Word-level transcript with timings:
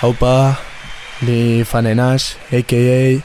Haupa, 0.00 0.56
ni 1.20 1.62
fanenaz, 1.62 2.32
a.k.a. 2.50 3.20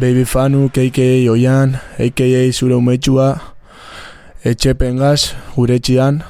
Baby 0.00 0.24
Fanu, 0.24 0.70
a.k.a. 0.72 1.28
Oian, 1.28 1.76
a.k.a. 2.00 2.48
zure 2.48 2.78
umetxua, 2.80 3.26
etxepengaz, 4.40 5.34
gure 5.52 5.76
txian, 5.84 6.22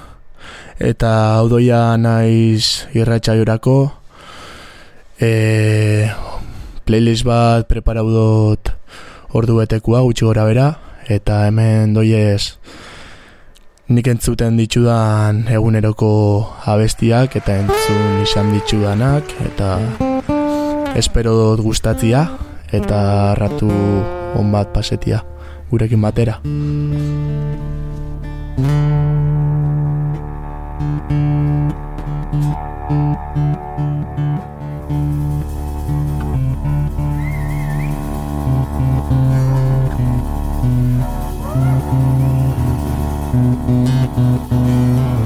eta 0.82 1.12
hau 1.36 1.46
doia 1.46 1.94
naiz 1.94 2.88
irratxaiorako, 2.90 3.78
e, 5.22 5.30
playlist 6.82 7.22
bat 7.22 7.70
preparau 7.70 8.08
dut 8.10 8.74
ordu 9.30 9.60
betekua, 9.62 10.02
gutxi 10.02 10.26
gora 10.26 10.50
bera, 10.50 10.68
eta 11.06 11.44
hemen 11.46 11.94
doiez 11.94 12.56
nik 13.92 14.08
entzuten 14.08 14.56
ditudan 14.56 15.42
eguneroko 15.52 16.12
abestiak 16.72 17.36
eta 17.40 17.58
entzun 17.60 18.22
izan 18.24 18.52
ditudanak 18.54 19.34
eta 19.44 19.76
espero 20.96 21.34
dut 21.36 21.64
gustatzia 21.66 22.24
eta 22.72 23.02
ratu 23.36 23.68
on 24.40 24.52
bat 24.54 24.72
pasetia 24.72 25.20
gurekin 25.68 26.00
batera. 26.00 26.40
just 32.92 33.31
Mm-hmm. 43.64 45.21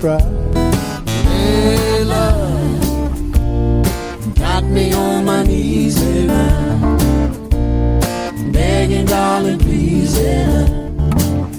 Pride. 0.00 0.22
Hey, 1.08 2.02
love, 2.04 3.34
got 4.34 4.64
me 4.64 4.92
on 4.94 5.24
my 5.26 5.44
knees, 5.44 5.98
hey, 6.00 6.26
love. 6.26 6.98
Begging, 8.52 9.04
darling, 9.04 9.58
please, 9.58 10.16
hey, 10.16 10.46
love. 10.98 11.52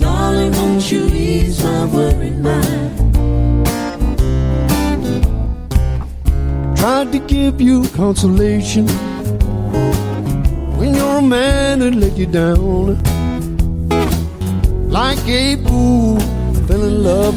Darling, 0.00 0.52
won't 0.52 0.90
you 0.90 1.06
ease 1.08 1.62
my 1.62 1.84
worried 1.86 2.38
mind? 2.38 3.16
Tried 6.78 7.12
to 7.12 7.18
give 7.18 7.60
you 7.60 7.86
consolation 7.88 8.86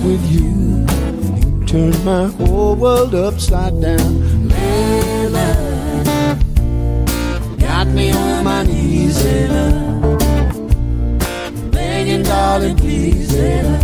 with 0.03 0.23
you. 0.31 0.85
You 1.59 1.66
turned 1.66 2.06
my 2.06 2.28
whole 2.28 2.75
world 2.75 3.13
upside 3.13 3.79
down. 3.81 4.13
Layla, 4.50 5.50
got 7.59 7.88
me 7.88 8.11
on 8.11 8.44
my 8.44 8.63
knees, 8.63 9.17
Layla. 9.23 9.72
Begging, 11.72 12.23
darling, 12.23 12.78
please, 12.78 13.31
Layla. 13.31 13.79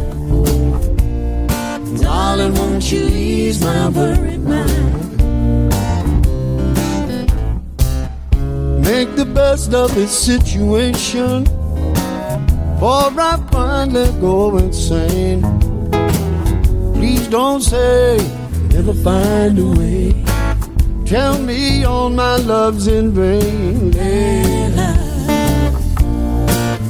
Darling, 2.02 2.54
won't 2.56 2.92
you 2.92 3.08
ease 3.08 3.62
my 3.62 3.90
worried 3.90 4.42
mind? 4.42 5.18
Make 8.84 9.16
the 9.16 9.26
best 9.26 9.74
of 9.74 9.94
this 9.94 10.12
situation 10.12 11.44
before 11.44 13.20
I 13.20 13.38
finally 13.52 14.12
go 14.20 14.58
insane. 14.58 15.57
Please 16.98 17.28
don't 17.28 17.62
say 17.62 18.18
never 18.74 18.94
find 18.94 19.58
a 19.60 19.66
way. 19.80 20.24
Tell 21.06 21.38
me 21.40 21.84
all 21.84 22.10
my 22.10 22.36
love's 22.36 22.88
in 22.88 23.12
vain. 23.12 23.92
Layla, 23.92 24.90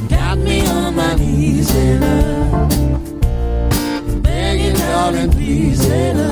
got 0.08 0.38
me 0.38 0.66
on 0.66 0.96
my 0.96 1.14
knees, 1.14 1.70
Layla. 1.70 2.16
Begging, 4.22 4.76
darling, 4.76 5.30
please, 5.30 5.80
Layla. 5.86 6.27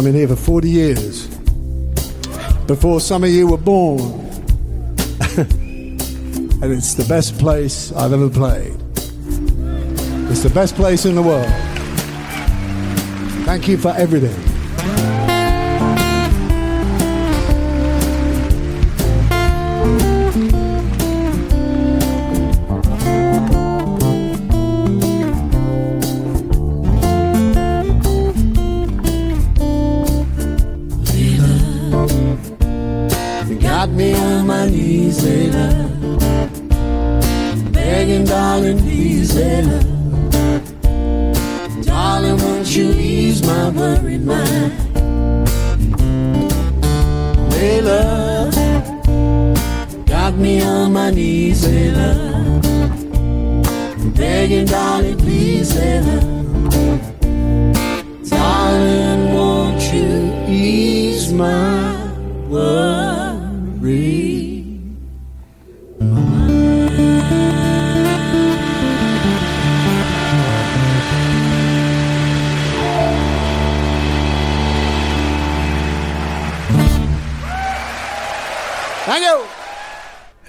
Coming 0.00 0.14
here 0.14 0.28
for 0.28 0.36
40 0.36 0.70
years. 0.70 1.26
Before 2.66 3.02
some 3.02 3.22
of 3.22 3.28
you 3.28 3.46
were 3.46 3.58
born. 3.58 4.00
and 5.36 6.72
it's 6.72 6.94
the 6.94 7.04
best 7.06 7.38
place 7.38 7.92
I've 7.92 8.14
ever 8.14 8.30
played. 8.30 8.80
It's 10.30 10.42
the 10.42 10.50
best 10.54 10.74
place 10.74 11.04
in 11.04 11.16
the 11.16 11.22
world. 11.22 11.52
Thank 13.44 13.68
you 13.68 13.76
for 13.76 13.90
everything. 13.90 14.49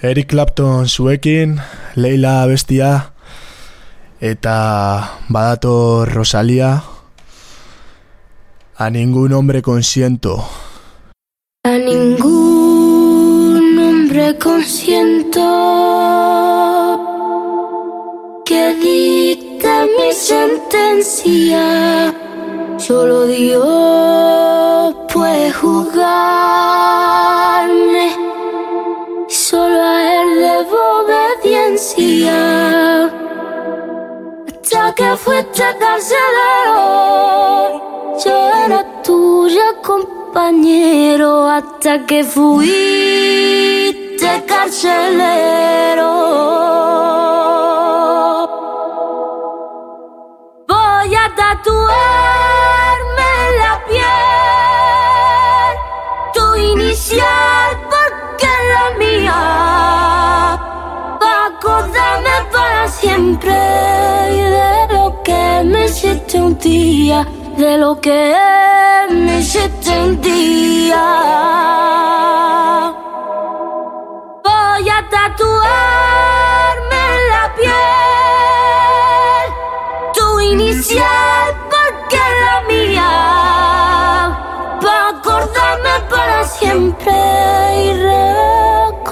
Eric 0.02 0.28
Clapton 0.28 0.86
zuekin, 0.86 1.60
Leila 1.96 2.46
bestia, 2.46 3.12
eta 4.20 5.18
badator 5.28 6.14
Rosalia, 6.14 6.84
a 8.76 8.90
ningún 8.90 9.32
hombre 9.32 9.62
consiento. 9.62 10.46
A 11.64 11.76
ningún 11.76 13.78
hombre 13.78 14.38
consiento 14.38 15.40
que 18.44 18.74
dicta 18.74 19.86
mi 19.96 20.12
sentencia. 20.14 22.14
Solo 22.78 23.26
Dios 23.26 24.94
puede 25.12 25.52
juzgarme. 25.52 27.91
Solo 29.52 29.80
a 29.82 30.00
Él 30.14 30.28
debo 30.40 30.80
obediencia. 31.04 32.38
Hasta 34.48 34.94
que 34.94 35.14
fuiste 35.14 35.66
carcelero, 35.78 36.80
yo 38.24 38.34
era 38.64 38.80
tuya, 39.02 39.68
compañero. 39.82 41.46
Hasta 41.50 42.06
que 42.06 42.24
fuiste 42.24 42.62
carcelero. 44.46 46.12
Voy 50.66 51.14
a 51.14 51.26
tatuarme 51.36 51.92
la 53.60 53.72
piel 53.86 55.72
tu 56.32 56.44
inicial 56.54 57.71
hiciste 66.32 66.40
un 66.40 66.58
día, 66.58 67.26
de 67.58 67.76
lo 67.76 68.00
que 68.00 68.34
me 69.10 69.40
hiciste 69.40 69.90
un 70.00 70.20
día. 70.20 71.04
Voy 74.42 74.88
a 74.88 75.08
tatuarme 75.10 77.00
en 77.16 77.28
la 77.34 77.54
piel 77.58 77.72
tu 80.14 80.40
inicial 80.40 81.54
porque 81.72 82.22
la 82.40 82.56
mía. 82.68 83.10
Para 84.80 85.08
acordarme 85.08 85.94
para 86.08 86.44
siempre 86.44 87.12
y 87.84 87.86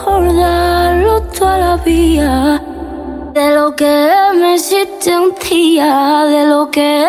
recordarlo 0.01 1.13
toda 1.39 1.57
la 1.59 1.77
vida. 1.77 2.63
De 3.33 3.55
lo 3.55 3.77
que 3.77 4.11
me 4.35 4.55
hiciste 4.57 5.17
un 5.17 5.35
día, 5.35 6.25
de 6.27 6.47
lo 6.47 6.71
que 6.71 7.05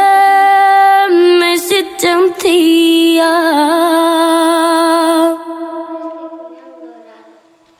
me 1.39 1.55
hiciste 1.55 2.15
un 2.15 2.33
día. 2.41 3.31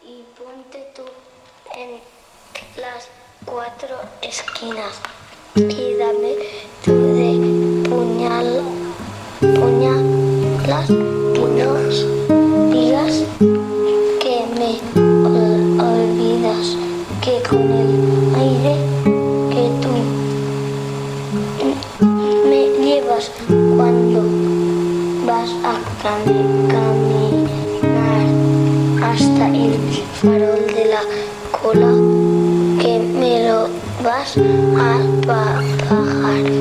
y 0.04 0.24
ponte 0.38 0.92
tú 0.96 1.04
en 1.76 2.00
las 2.82 3.10
cuatro 3.46 3.98
esquinas 4.22 5.00
y 5.56 5.94
dame 5.96 6.36
tú 6.84 6.94
de 7.14 7.90
puñal, 7.90 8.62
puñalas 9.40 10.90
no 10.90 12.72
digas 12.72 13.24
cami- 26.04 26.68
caminar 26.74 28.28
hasta 29.12 29.48
el 29.48 29.74
farol 30.22 30.66
de 30.76 30.86
la 30.86 31.02
cola 31.52 31.92
que 32.82 33.00
me 33.20 33.48
lo 33.48 33.68
vas 34.04 34.38
a 34.38 35.00
pa- 35.28 35.62
pagar. 35.90 36.61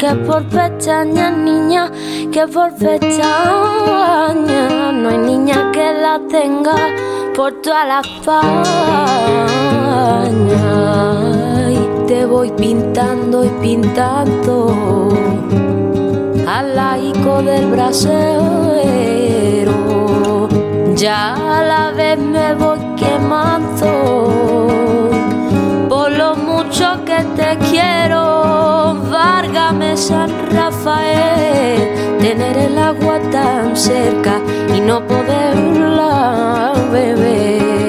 Que 0.00 0.14
por 0.14 0.44
pestañas, 0.44 1.36
niña, 1.36 1.90
que 2.32 2.46
por 2.46 2.72
pestañas, 2.74 3.24
no 4.94 5.08
hay 5.08 5.18
niña 5.18 5.70
que 5.72 5.92
la 5.92 6.20
tenga 6.28 6.76
por 7.34 7.52
toda 7.60 7.84
la 7.84 8.00
España. 8.00 8.50
Y 11.70 12.06
te 12.06 12.24
voy 12.24 12.50
pintando 12.52 13.44
y 13.44 13.48
pintando 13.60 15.08
al 16.46 16.76
laico 16.76 17.42
del 17.42 17.66
brasero. 17.66 18.48
Ya 20.94 21.34
a 21.58 21.62
la 21.62 21.92
vez 21.92 22.18
me 22.18 22.54
voy 22.54 22.78
quemando 22.96 23.50
por 23.70 24.49
mucho 26.70 27.04
que 27.04 27.18
te 27.36 27.58
quiero. 27.68 28.94
Várgame 29.10 29.96
San 29.96 30.30
Rafael, 30.52 32.18
tener 32.20 32.56
el 32.56 32.78
agua 32.78 33.18
tan 33.32 33.76
cerca 33.76 34.40
y 34.74 34.80
no 34.80 35.04
poderla 35.04 36.72
beber. 36.92 37.79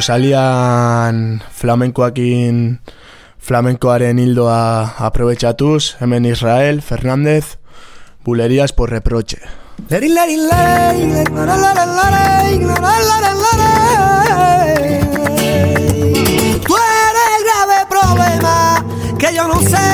Rosalian 0.00 1.42
flamenkoakin 1.52 2.80
flamenkoaren 3.36 4.18
hildoa 4.18 4.96
aprobetxatuz, 4.96 6.00
hemen 6.00 6.24
Israel, 6.24 6.80
Fernández, 6.80 7.58
bulerías 8.24 8.72
por 8.72 8.88
reproche. 8.88 9.36
Tú 16.66 16.76
eres 16.76 17.40
grave 17.44 17.78
problema 17.90 18.84
que 19.18 19.34
yo 19.36 19.46
no 19.48 19.60
sé 19.60 19.86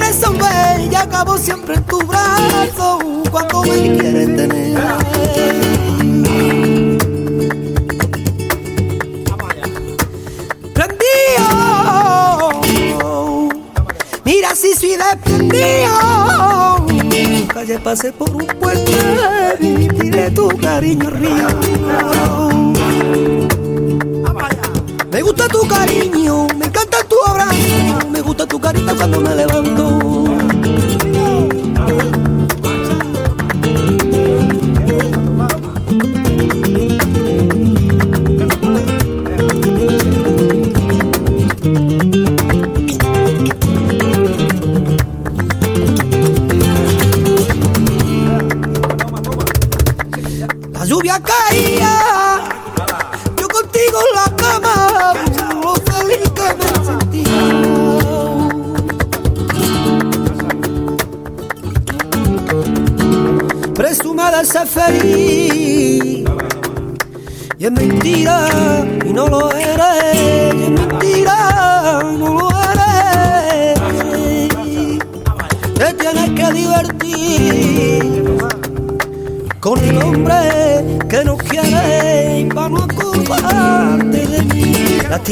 resolver 0.00 0.92
y 0.92 0.94
acabo 0.94 1.38
siempre 1.38 1.76
en 1.76 1.84
tu 1.84 1.98
brazo. 2.00 2.98
Desprendido. 15.14 16.84
Calle 17.48 17.78
pasé 17.78 18.12
por 18.12 18.30
un 18.30 18.46
puente 18.46 18.92
y 19.60 19.88
tiré 19.88 20.30
tu 20.30 20.48
cariño 20.48 21.10
río. 21.10 21.46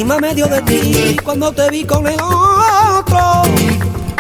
Lástima 0.03 0.19
medio 0.19 0.49
de 0.49 0.61
ti 0.63 1.17
cuando 1.23 1.53
te 1.53 1.71
vi 1.71 1.85
con 1.85 2.05
el 2.09 2.21
otro. 2.21 3.45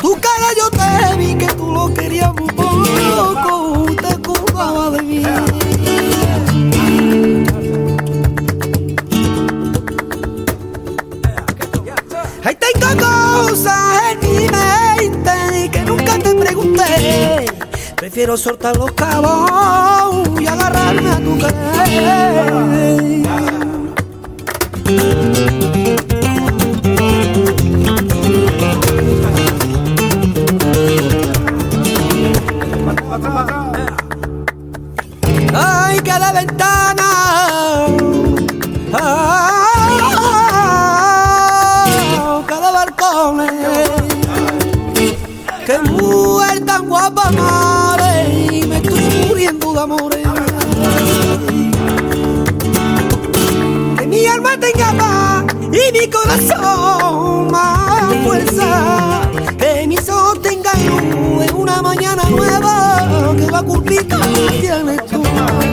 Tu 0.01 0.15
cara 0.15 0.55
yo 0.57 0.71
te 0.71 1.17
vi 1.17 1.35
que 1.35 1.49
tú 1.55 1.73
lo 1.73 1.93
querías 1.93 2.31
un 2.31 2.47
poco, 2.47 3.87
te 4.01 4.15
ocupaba 4.15 4.91
de 4.91 5.03
mí. 5.03 5.25
Ahí 12.45 12.55
tengo 12.55 12.87
cosas 13.01 14.03
en 14.13 14.21
mi 14.21 14.49
mente 14.49 15.69
que 15.73 15.81
nunca 15.81 16.17
te 16.17 16.33
pregunté. 16.33 17.45
Prefiero 17.97 18.37
soltar 18.37 18.77
los 18.77 18.93
cabos 18.93 20.41
y 20.41 20.47
agarrarme 20.47 21.11
a 21.11 21.17
tu 21.17 21.37
querer. 21.39 23.52
Ay, 35.55 36.01
que 36.01 36.13
de 36.13 36.33
ventana. 36.33 37.09
Ah, 38.95 39.69
que 42.49 42.55
de 42.55 42.73
balcones. 42.73 43.91
Que 45.67 45.79
mujer 45.91 46.65
tan 46.65 46.89
guapa, 46.89 47.31
madre. 47.33 48.65
Me 48.67 48.77
estoy 48.79 49.27
muriendo 49.29 49.75
de 49.75 49.81
amores. 49.81 50.27
Que 53.99 54.07
mi 54.07 54.27
alma 54.27 54.57
tenga 54.59 54.93
paz 54.95 55.45
y 55.71 55.93
mi 55.93 56.09
corazón 56.11 57.02
tienes 64.05 65.07
tú. 65.07 65.23
Nunca 65.23 65.72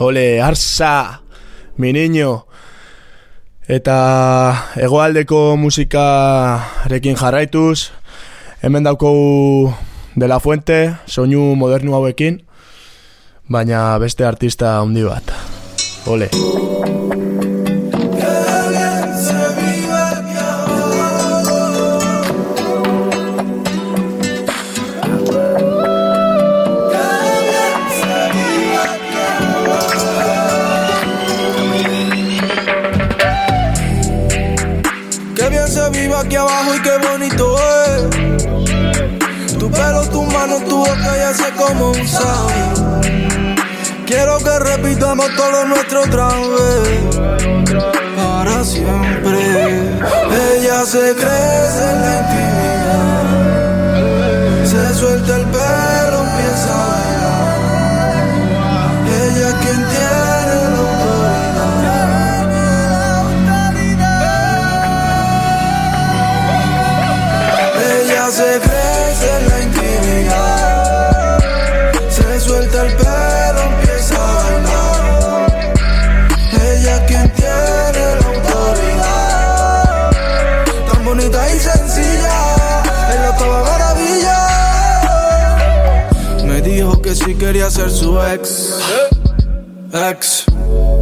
Ole, 0.00 0.40
arsa, 0.42 1.20
mi 1.76 1.92
niño. 1.92 2.46
Eta 3.68 4.56
hegoaldeko 4.76 5.56
musikarekin 5.60 7.16
jarraituz, 7.16 7.90
hemen 8.62 8.84
daukogu 8.84 9.74
De 10.16 10.28
La 10.28 10.40
Fuente, 10.40 10.94
soinu 11.06 11.54
modernu 11.54 11.92
hauekin, 11.94 12.40
baina 13.48 13.98
beste 13.98 14.24
artista 14.24 14.78
handi 14.80 15.04
bat. 15.04 15.34
Ole. 16.06 16.30
Quiero 44.06 44.38
que 44.38 44.58
repitamos 44.60 45.26
todo 45.36 45.64
nuestro 45.66 46.02
otra. 46.02 46.28
Para 48.16 48.64
siempre. 48.64 49.98
Ella 50.56 50.84
se 50.86 51.14
crece 51.14 51.90
en 51.92 52.00
la 52.00 52.18
intimidad. 52.20 53.24
Se 54.64 54.94
suelta 54.94 55.36
el 55.36 55.46
pelo, 55.46 56.07
quería 87.48 87.70
ser 87.70 87.90
su 87.90 88.20
ex. 88.20 88.78
Ex. 90.10 90.44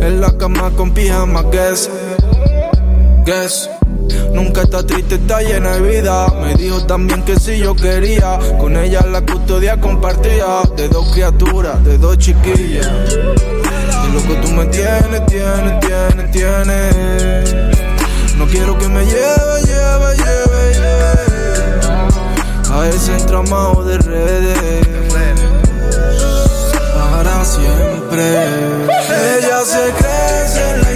En 0.00 0.20
la 0.20 0.30
cama 0.38 0.70
con 0.76 0.94
pijama, 0.94 1.42
guess. 1.50 1.90
Guess. 3.24 3.68
Nunca 4.32 4.62
está 4.62 4.86
triste, 4.86 5.16
está 5.16 5.40
llena 5.40 5.72
de 5.72 5.80
vida. 5.80 6.28
Me 6.40 6.54
dijo 6.54 6.86
también 6.86 7.24
que 7.24 7.34
si 7.34 7.58
yo 7.58 7.74
quería, 7.74 8.38
con 8.60 8.76
ella 8.76 9.00
la 9.10 9.22
custodia 9.22 9.80
compartía. 9.80 10.62
De 10.76 10.88
dos 10.88 11.10
criaturas, 11.12 11.84
de 11.84 11.98
dos 11.98 12.16
chiquillas. 12.18 12.88
Y 14.06 14.12
lo 14.12 14.22
que 14.22 14.34
tú 14.40 14.48
me 14.52 14.66
tienes, 14.66 15.26
tienes, 15.26 15.80
tienes, 15.80 16.30
tienes. 16.30 17.54
No 18.36 18.46
quiero 18.46 18.78
que 18.78 18.88
me 18.88 19.04
lleve, 19.04 19.62
lleve, 19.66 20.16
lleve, 20.22 20.74
lleve. 20.74 21.66
A 22.72 22.88
ese 22.88 23.16
entramado 23.16 23.82
de 23.82 23.98
redes. 23.98 24.95
Siempre. 28.16 29.38
Ella 29.38 29.64
se 29.64 29.92
crece 29.92 30.70
en 30.70 30.82
la 30.82 30.95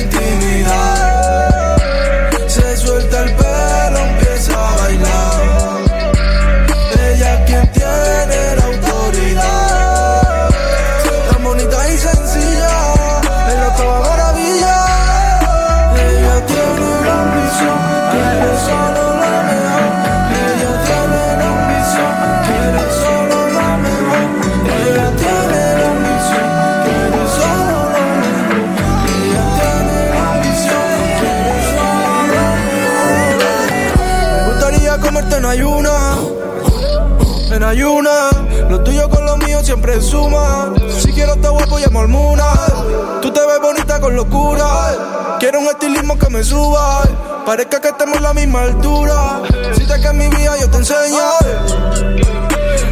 Quiero 45.39 45.61
un 45.61 45.67
estilismo 45.69 46.19
que 46.19 46.29
me 46.29 46.45
suba. 46.45 47.03
Parezca 47.47 47.81
que 47.81 47.89
estemos 47.89 48.19
a 48.19 48.21
la 48.21 48.35
misma 48.35 48.63
altura. 48.63 49.41
Si 49.75 49.87
te 49.87 49.99
caes 50.01 50.15
mi 50.15 50.29
vida, 50.29 50.59
yo 50.61 50.69
te 50.69 50.77
enseño. 50.77 51.25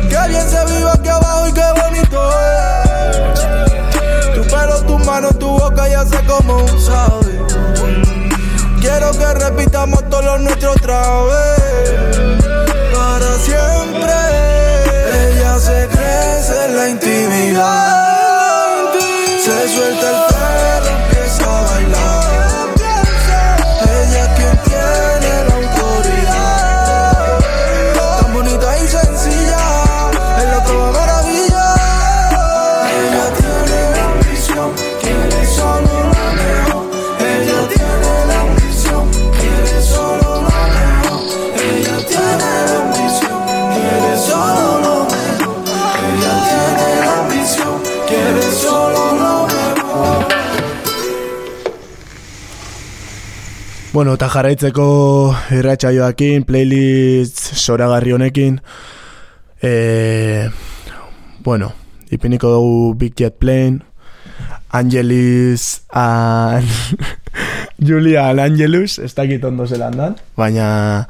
Que 0.08 0.28
bien 0.28 0.48
se 0.48 0.64
vive 0.64 0.90
aquí 0.90 1.08
abajo 1.08 1.48
y 1.48 1.52
qué 1.52 1.64
bonito 1.82 2.30
es. 2.40 4.34
Tu 4.34 4.42
pelo, 4.42 4.82
tu 4.86 4.98
mano, 5.04 5.28
tu 5.32 5.48
boca, 5.48 5.86
ya 5.86 6.06
sé 6.06 6.16
cómo 6.26 6.66
sabes. 6.78 7.36
Quiero 8.80 9.12
que 9.12 9.34
repitamos 9.34 10.08
todo 10.08 10.22
lo 10.22 10.38
nuestro 10.38 10.72
otra 10.72 11.02
vez. 11.24 12.30
Para 12.94 13.34
siempre. 13.44 14.14
Ella 15.28 15.58
se 15.58 15.88
crece 15.88 16.64
en 16.64 16.76
la 16.76 16.88
intimidad. 16.88 18.17
Bueno, 53.98 54.12
eta 54.14 54.28
jarraitzeko 54.30 54.84
irratsaioakin, 55.56 56.44
playlist 56.46 57.40
soragarri 57.58 58.12
honekin, 58.14 58.60
e, 59.58 60.46
bueno, 61.42 61.72
ipiniko 62.14 62.52
dugu 62.52 62.92
Big 62.94 63.16
Jet 63.18 63.34
Plane, 63.42 63.80
Angelis 64.70 65.82
and 65.90 66.70
Julia 67.88 68.28
Angelus, 68.30 69.00
ez 69.00 69.16
dakit 69.16 69.42
ondo 69.42 69.66
zelandan, 69.66 70.14
baina, 70.36 71.08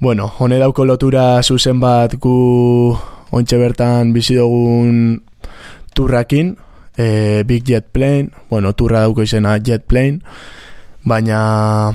bueno, 0.00 0.32
hone 0.38 0.62
dauko 0.64 0.88
lotura 0.88 1.42
zuzen 1.42 1.76
bat 1.84 2.16
gu 2.16 2.96
ointxe 3.36 3.60
bertan 3.60 4.14
bizi 4.16 4.40
dugun 4.40 5.20
turrakin, 5.92 6.56
e, 6.96 7.44
Big 7.44 7.68
Jet 7.68 7.92
Plane, 7.92 8.30
bueno, 8.48 8.72
turra 8.72 9.04
dauko 9.04 9.28
izena 9.28 9.58
Jet 9.60 9.84
Plane, 9.84 10.24
baina 11.04 11.94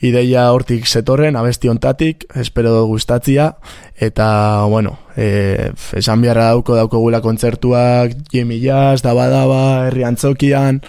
ideia 0.00 0.46
hortik 0.54 0.86
zetorren, 0.86 1.36
abesti 1.36 1.68
ontatik, 1.68 2.26
espero 2.38 2.70
dugu 2.70 2.94
gustatzia, 2.94 3.56
eta, 3.96 4.64
bueno, 4.70 4.98
e, 5.16 5.72
esan 5.98 6.22
beharra 6.22 6.52
dauko 6.52 6.76
daukogula 6.78 7.20
kontzertuak, 7.20 8.14
Jimmy 8.30 8.60
Jazz, 8.62 9.02
Daba 9.02 9.26
Daba, 9.28 9.88
Herri 9.88 10.04
Antzokian, 10.06 10.82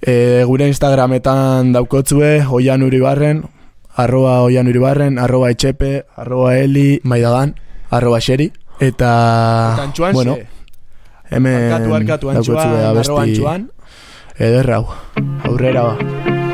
e, 0.00 0.44
gure 0.46 0.68
Instagrametan 0.70 1.72
daukotzue, 1.74 2.46
oian 2.46 2.86
uribarren, 2.86 3.42
arroba 3.96 4.40
oian 4.46 4.68
uribarren, 4.70 5.18
arroba 5.18 5.50
etxepe, 5.50 6.04
arroba 6.14 6.56
eli, 6.58 7.00
maidagan, 7.02 7.56
arroba 7.90 8.20
xeri, 8.22 8.52
eta, 8.78 9.90
bueno, 10.12 10.38
hemen 11.30 11.72
Antxuan, 11.72 12.06
arroba 12.06 13.22
Antxuan. 13.22 13.70
Ederrau 14.38 14.84
aurrera 15.44 15.82
ba. 15.82 16.45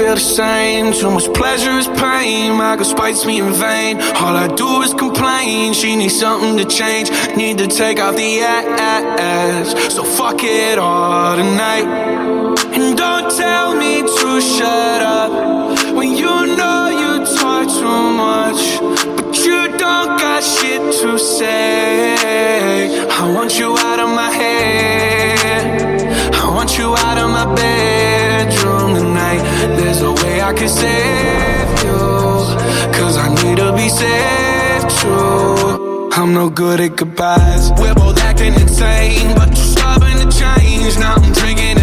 Feel 0.00 0.14
the 0.14 0.20
same. 0.20 0.92
Too 0.92 1.10
much 1.10 1.28
pleasure 1.34 1.76
is 1.82 1.88
pain. 1.88 2.56
My 2.56 2.76
girl 2.76 2.84
spites 2.84 3.26
me 3.26 3.38
in 3.40 3.52
vain. 3.52 4.00
All 4.22 4.34
I 4.44 4.48
do 4.62 4.82
is 4.82 4.94
complain. 4.94 5.74
She 5.74 5.94
needs 5.94 6.18
something 6.18 6.56
to 6.56 6.64
change. 6.64 7.08
Need 7.36 7.58
to 7.58 7.66
take 7.66 7.98
out 7.98 8.16
the 8.16 8.40
ass. 8.40 9.94
So 9.94 10.02
fuck 10.02 10.40
it 10.42 10.78
all 10.78 11.36
tonight. 11.36 11.88
And 12.76 12.96
don't 12.96 13.28
tell 13.42 13.68
me 13.82 13.94
to 14.00 14.28
shut 14.40 15.00
up 15.20 15.32
when 15.96 16.10
you 16.22 16.34
know 16.58 16.80
you 17.02 17.12
talk 17.40 17.64
too 17.80 18.02
much. 18.26 18.60
But 19.16 19.36
you 19.46 19.60
don't 19.84 20.12
got 20.24 20.42
shit 20.42 20.82
to 21.00 21.18
say. 21.18 22.14
I 23.20 23.34
want 23.34 23.58
you 23.58 23.76
out 23.88 24.00
of 24.04 24.10
my 24.22 24.30
head. 24.30 25.74
I 26.42 26.46
want 26.56 26.78
you 26.78 26.88
out 27.06 27.18
of 27.18 27.28
my 27.38 27.44
tonight. 27.56 28.59
There's 29.78 30.00
a 30.02 30.12
way 30.12 30.40
I 30.40 30.52
can 30.52 30.68
save 30.68 31.84
you. 31.84 31.98
Cause 32.98 33.16
I 33.16 33.28
need 33.42 33.58
to 33.58 33.72
be 33.74 33.88
saved 33.88 34.90
too. 35.00 36.10
I'm 36.12 36.32
no 36.34 36.50
good 36.50 36.80
at 36.80 36.96
goodbyes. 36.96 37.70
We're 37.78 37.94
both 37.94 38.18
acting 38.18 38.54
insane, 38.54 39.34
but 39.36 39.48
you're 39.48 39.70
stubborn 39.76 40.16
to 40.22 40.28
change. 40.36 40.98
Now 40.98 41.14
I'm 41.14 41.32
drinking 41.32 41.78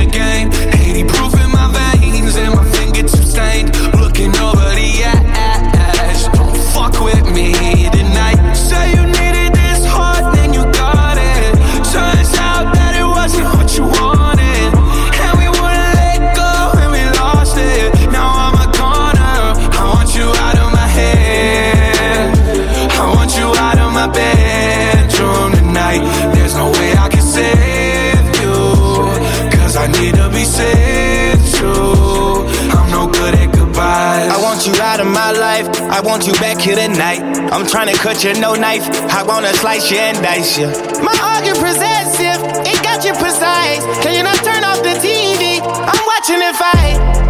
want 36.17 36.27
you 36.27 36.41
back 36.41 36.59
here 36.59 36.75
tonight. 36.75 37.21
I'm 37.53 37.67
trying 37.67 37.93
to 37.93 37.99
cut 38.01 38.23
you 38.23 38.33
no 38.41 38.55
knife. 38.55 38.89
I 39.13 39.21
wanna 39.21 39.53
slice 39.53 39.91
you 39.91 39.97
and 39.97 40.17
dice 40.17 40.57
you. 40.57 40.65
My 41.03 41.13
argument 41.21 41.59
possessive, 41.61 42.41
it 42.65 42.81
got 42.81 43.05
you 43.05 43.13
precise. 43.13 43.83
Can 44.01 44.15
you 44.15 44.23
not 44.23 44.37
turn 44.37 44.63
off 44.63 44.81
the 44.81 44.97
TV? 44.97 45.61
I'm 45.61 46.05
watching 46.07 46.41
it 46.41 46.55
fight. 46.55 47.26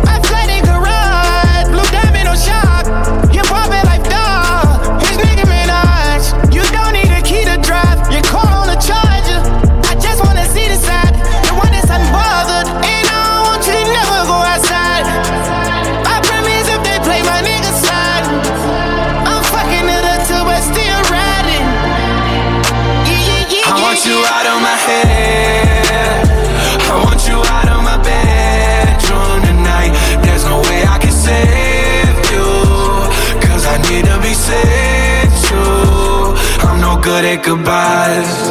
Goodbyes. 37.68 38.47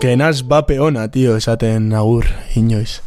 Que 0.00 0.16
naz 0.16 0.46
bape 0.46 0.78
ona, 0.78 1.08
tio, 1.10 1.36
esaten 1.36 1.92
agur, 1.92 2.26
inoiz. 2.54 3.00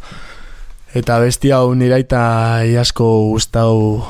Eta 0.92 1.16
besti 1.24 1.52
hau 1.56 1.72
niraita 1.72 2.64
iasko 2.68 3.06
gustau 3.32 4.04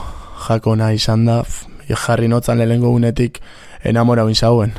jakona 0.48 0.90
izan 0.90 1.24
da, 1.28 1.42
jarri 1.86 2.26
notzan 2.26 2.58
lehengo 2.58 2.90
unetik 2.90 3.38
enamorau 3.86 4.26
inzauen. 4.28 4.74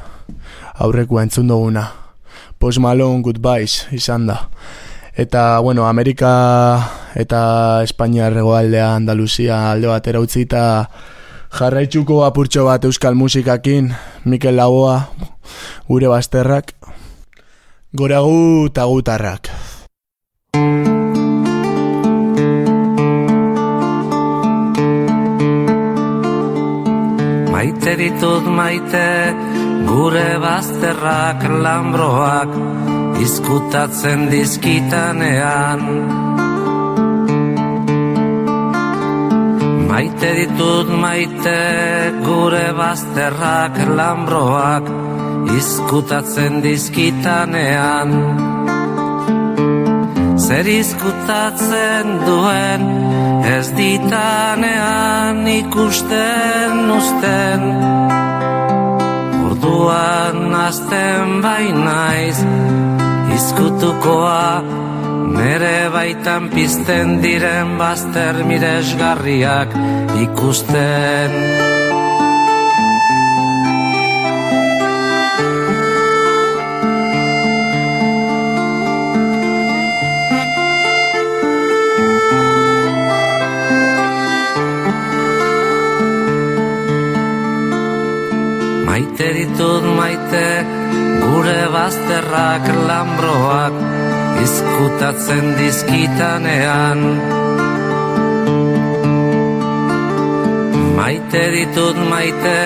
Aurrekua 0.83 1.23
entzun 1.23 1.47
duguna. 1.47 1.85
Post 2.59 2.83
Malone 2.83 3.23
Goodbyes 3.23 3.87
izan 3.95 4.27
da. 4.27 4.49
Eta, 5.15 5.59
bueno, 5.59 5.87
Amerika 5.87 6.83
eta 7.15 7.83
Espainia 7.85 8.27
erregoaldea 8.27 8.95
Andaluzia 8.97 9.71
alde 9.71 9.87
batera 9.87 10.19
utzi 10.19 10.43
eta 10.43 10.89
jarraitzuko 11.53 12.23
apurtxo 12.25 12.65
bat 12.65 12.83
euskal 12.83 13.15
musikakin, 13.15 13.93
Mikel 14.25 14.57
Laboa, 14.57 14.97
gure 15.87 16.09
bazterrak, 16.09 16.73
goragu 17.93 18.73
eta 18.73 18.83
gutarrak. 18.89 19.49
Maite 27.53 27.93
ditut 28.01 28.45
maite 28.57 29.09
gure 29.85 30.31
bazterrak 30.41 31.45
lambroak 31.65 32.57
izkutatzen 33.21 34.25
dizkitanean 34.33 35.85
Maite 39.93 40.33
ditut 40.41 40.89
maite 41.05 41.59
gure 42.25 42.67
bazterrak 42.81 43.77
lambroak 44.01 45.02
izkutatzen 45.57 46.61
dizkitanean. 46.63 48.11
Zer 50.37 50.67
izkutatzen 50.67 52.09
duen 52.25 52.83
ez 53.47 53.67
ditanean 53.77 55.47
ikusten 55.47 56.91
usten 56.97 57.63
Orduan 59.47 60.55
azten 60.57 61.37
bainaiz 61.45 62.39
izkutukoa 63.37 64.47
Nere 65.37 65.77
baitan 65.93 66.49
pizten 66.53 67.17
diren 67.23 67.77
bazter 67.79 68.43
miresgarriak 68.49 69.73
ikusten 70.27 71.82
Maite 88.93 89.27
ditut 89.33 89.85
maite 89.97 90.47
gure 91.21 91.61
bazterrak 91.73 92.67
lambroak 92.89 93.79
izkutatzen 94.43 95.47
dizkitanean. 95.57 97.01
Maite 100.99 101.41
ditut 101.55 101.97
maite 102.11 102.59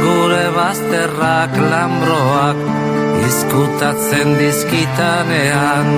gure 0.00 0.46
bazterrak 0.56 1.60
lambroak 1.74 2.64
izkutatzen 3.28 4.38
dizkitanean 4.40 5.92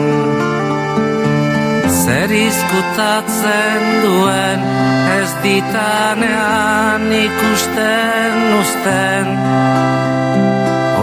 Zer 2.11 2.33
izkutatzen 2.35 3.85
duen 4.03 4.62
ez 5.14 5.29
ditanean 5.44 7.05
ikusten 7.14 8.40
usten 8.57 9.31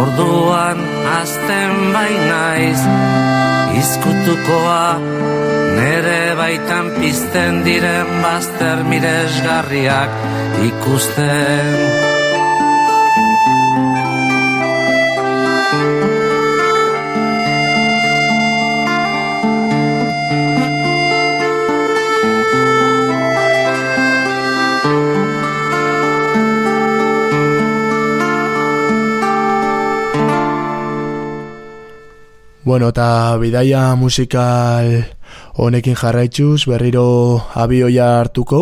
Orduan 0.02 0.82
azten 1.13 1.80
bainaiz 1.96 2.82
izkutukoa 3.84 4.84
Nere 5.80 6.20
baitan 6.41 6.91
pizten 6.98 7.63
diren 7.70 8.12
bazter 8.26 8.84
miresgarriak 8.91 10.20
ikusten 10.74 12.07
Bueno, 32.67 32.89
eta 32.91 33.38
bidaia 33.39 33.95
musikal 33.95 35.06
honekin 35.56 35.95
jarraitzuz 35.95 36.65
berriro 36.67 37.39
abioia 37.56 38.19
hartuko 38.19 38.60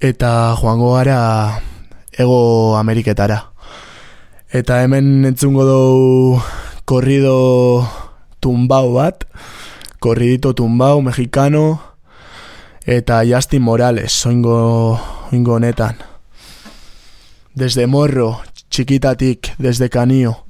eta 0.00 0.56
joango 0.56 0.94
gara 0.94 1.60
ego 2.16 2.78
Ameriketara. 2.80 3.52
Eta 4.48 4.80
hemen 4.80 5.28
entzungo 5.28 5.68
dugu 5.68 6.40
korrido 6.88 7.84
tumbau 8.40 8.94
bat, 8.96 9.28
korridito 10.00 10.56
tumbau 10.56 11.02
mexicano 11.04 11.82
eta 12.86 13.20
Justin 13.28 13.60
Morales, 13.60 14.12
soingo, 14.12 14.96
oingo 15.28 15.58
honetan. 15.60 16.00
Desde 17.52 17.86
morro, 17.86 18.38
txikitatik, 18.70 19.52
desde 19.58 19.90
kanio. 19.90 20.46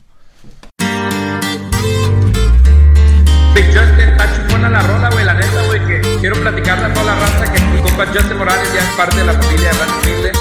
Quiero 6.33 6.49
platicarle 6.49 6.85
a 6.85 6.93
toda 6.93 7.07
la 7.07 7.15
raza 7.17 7.53
que 7.53 7.61
mi 7.61 7.83
compa 7.83 8.07
Justin 8.07 8.39
Morales 8.39 8.73
ya 8.73 8.81
es 8.81 8.97
parte 8.97 9.19
de 9.19 9.25
la 9.25 9.33
familia 9.33 9.71
de 9.71 9.79
Rancho 9.79 9.99
Humilde. 10.05 10.33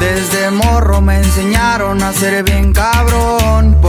Desde 0.00 0.50
morro 0.50 1.02
me 1.02 1.18
enseñaron 1.18 2.02
a 2.02 2.12
ser 2.12 2.42
bien 2.42 2.72
cabrón. 2.72 3.43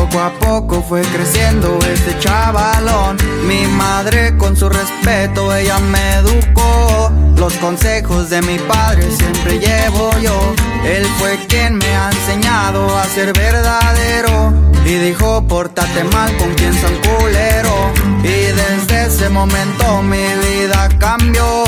Poco 0.06 0.22
a 0.22 0.30
poco 0.34 0.84
fue 0.88 1.02
creciendo 1.02 1.80
este 1.80 2.20
chavalón. 2.20 3.18
Mi 3.48 3.66
madre 3.66 4.38
con 4.38 4.56
su 4.56 4.70
respeto, 4.70 5.54
ella 5.56 5.80
me 5.80 6.14
educó. 6.18 7.12
Los 7.36 7.54
consejos 7.56 8.30
de 8.30 8.40
mi 8.44 8.60
padre 8.60 9.04
siempre 9.10 9.58
llevo 9.58 10.12
yo. 10.20 10.54
Él 10.86 11.08
fue 11.18 11.40
quien 11.48 11.80
me 11.80 11.88
ha 11.88 12.12
enseñado 12.12 12.96
a 12.96 13.04
ser 13.06 13.34
verdadero. 13.34 14.54
Y 14.86 14.94
dijo, 14.94 15.44
pórtate 15.48 16.04
mal 16.04 16.38
con 16.38 16.54
quien 16.54 16.74
son 16.80 16.94
culero. 16.98 17.92
Y 18.22 18.52
desde 18.54 18.95
ese 19.16 19.30
momento 19.30 20.02
mi 20.02 20.18
vida 20.18 20.90
cambió. 21.00 21.64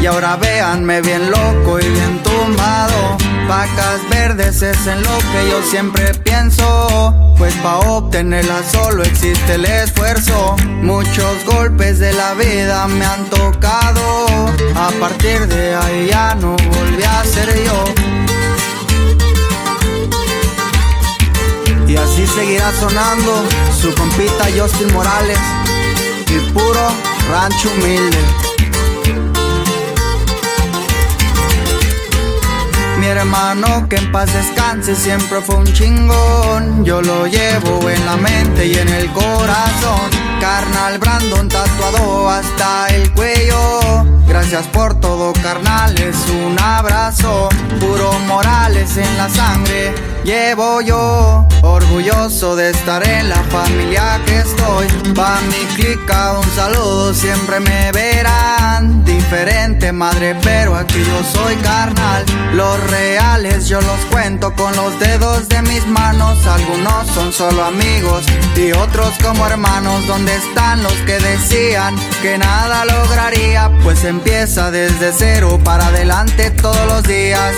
Y 0.00 0.06
ahora 0.06 0.36
véanme 0.36 1.00
bien 1.00 1.30
loco 1.30 1.80
y 1.80 1.88
bien 1.88 2.22
tumbado. 2.22 3.16
Vacas 3.48 4.00
verdes 4.10 4.60
es 4.62 4.86
en 4.86 5.02
lo 5.02 5.18
que 5.18 5.50
yo 5.50 5.62
siempre 5.70 6.12
pienso. 6.14 7.14
Pues 7.38 7.54
pa' 7.62 7.78
obtenerla 7.78 8.62
solo 8.70 9.02
existe 9.02 9.54
el 9.54 9.64
esfuerzo. 9.64 10.56
Muchos 10.82 11.44
golpes 11.46 11.98
de 12.00 12.12
la 12.12 12.34
vida 12.34 12.86
me 12.88 13.04
han 13.04 13.24
tocado. 13.30 14.26
A 14.76 14.90
partir 15.00 15.46
de 15.46 15.74
ahí 15.74 16.08
ya 16.10 16.34
no 16.34 16.50
volví 16.50 17.02
a 17.02 17.24
ser 17.24 17.48
yo. 17.64 17.84
Y 21.88 21.96
así 21.96 22.26
seguirá 22.26 22.70
sonando 22.78 23.42
su 23.80 23.92
compita 23.94 24.46
Justin 24.56 24.92
Morales 24.92 25.38
y 26.30 26.52
puro 26.52 26.88
rancho 27.30 27.70
humilde. 27.76 28.18
Mi 32.98 33.06
hermano 33.06 33.88
que 33.88 33.96
en 33.96 34.12
paz 34.12 34.32
descanse 34.32 34.94
siempre 34.94 35.40
fue 35.40 35.56
un 35.56 35.72
chingón. 35.72 36.84
Yo 36.84 37.00
lo 37.00 37.26
llevo 37.26 37.88
en 37.88 38.04
la 38.04 38.16
mente 38.16 38.66
y 38.66 38.74
en 38.74 38.88
el 38.88 39.10
corazón. 39.12 40.10
Carnal 40.40 40.98
Brandon 40.98 41.48
tatuado 41.48 42.28
hasta 42.28 42.88
el 42.88 43.10
cuello. 43.12 44.19
Gracias 44.30 44.68
por 44.68 44.94
todo, 45.00 45.32
carnal, 45.42 45.92
es 46.00 46.16
un 46.28 46.56
abrazo. 46.60 47.48
Puro 47.80 48.12
Morales 48.28 48.96
en 48.96 49.18
la 49.18 49.28
sangre 49.28 49.92
llevo 50.24 50.80
yo. 50.80 51.48
Orgulloso 51.62 52.54
de 52.54 52.70
estar 52.70 53.06
en 53.06 53.28
la 53.28 53.42
familia 53.50 54.20
que 54.24 54.38
estoy. 54.38 54.86
Pa' 55.14 55.40
mi 55.48 55.74
clica 55.74 56.38
un 56.38 56.50
saludo, 56.54 57.12
siempre 57.12 57.58
me 57.58 57.90
verán. 57.90 59.04
Diferente 59.04 59.92
madre, 59.92 60.36
pero 60.42 60.76
aquí 60.76 60.98
yo 60.98 61.24
soy 61.24 61.56
carnal. 61.56 62.24
Los 62.54 62.78
reales 62.88 63.68
yo 63.68 63.80
los 63.80 64.00
cuento 64.10 64.54
con 64.54 64.74
los 64.76 64.98
dedos 65.00 65.48
de 65.48 65.60
mis 65.62 65.86
manos. 65.86 66.46
Algunos 66.46 67.06
son 67.08 67.32
solo 67.32 67.64
amigos 67.64 68.24
y 68.56 68.72
otros 68.72 69.12
como 69.22 69.46
hermanos. 69.46 70.06
¿Dónde 70.06 70.34
están 70.36 70.82
los 70.82 70.94
que 71.06 71.18
decían 71.18 71.94
que 72.22 72.38
nada 72.38 72.84
lograría? 72.84 73.70
Pues 73.82 74.04
empieza 74.20 74.70
desde 74.70 75.12
cero 75.12 75.58
para 75.64 75.86
adelante 75.86 76.50
todos 76.50 76.86
los 76.86 77.02
días. 77.04 77.54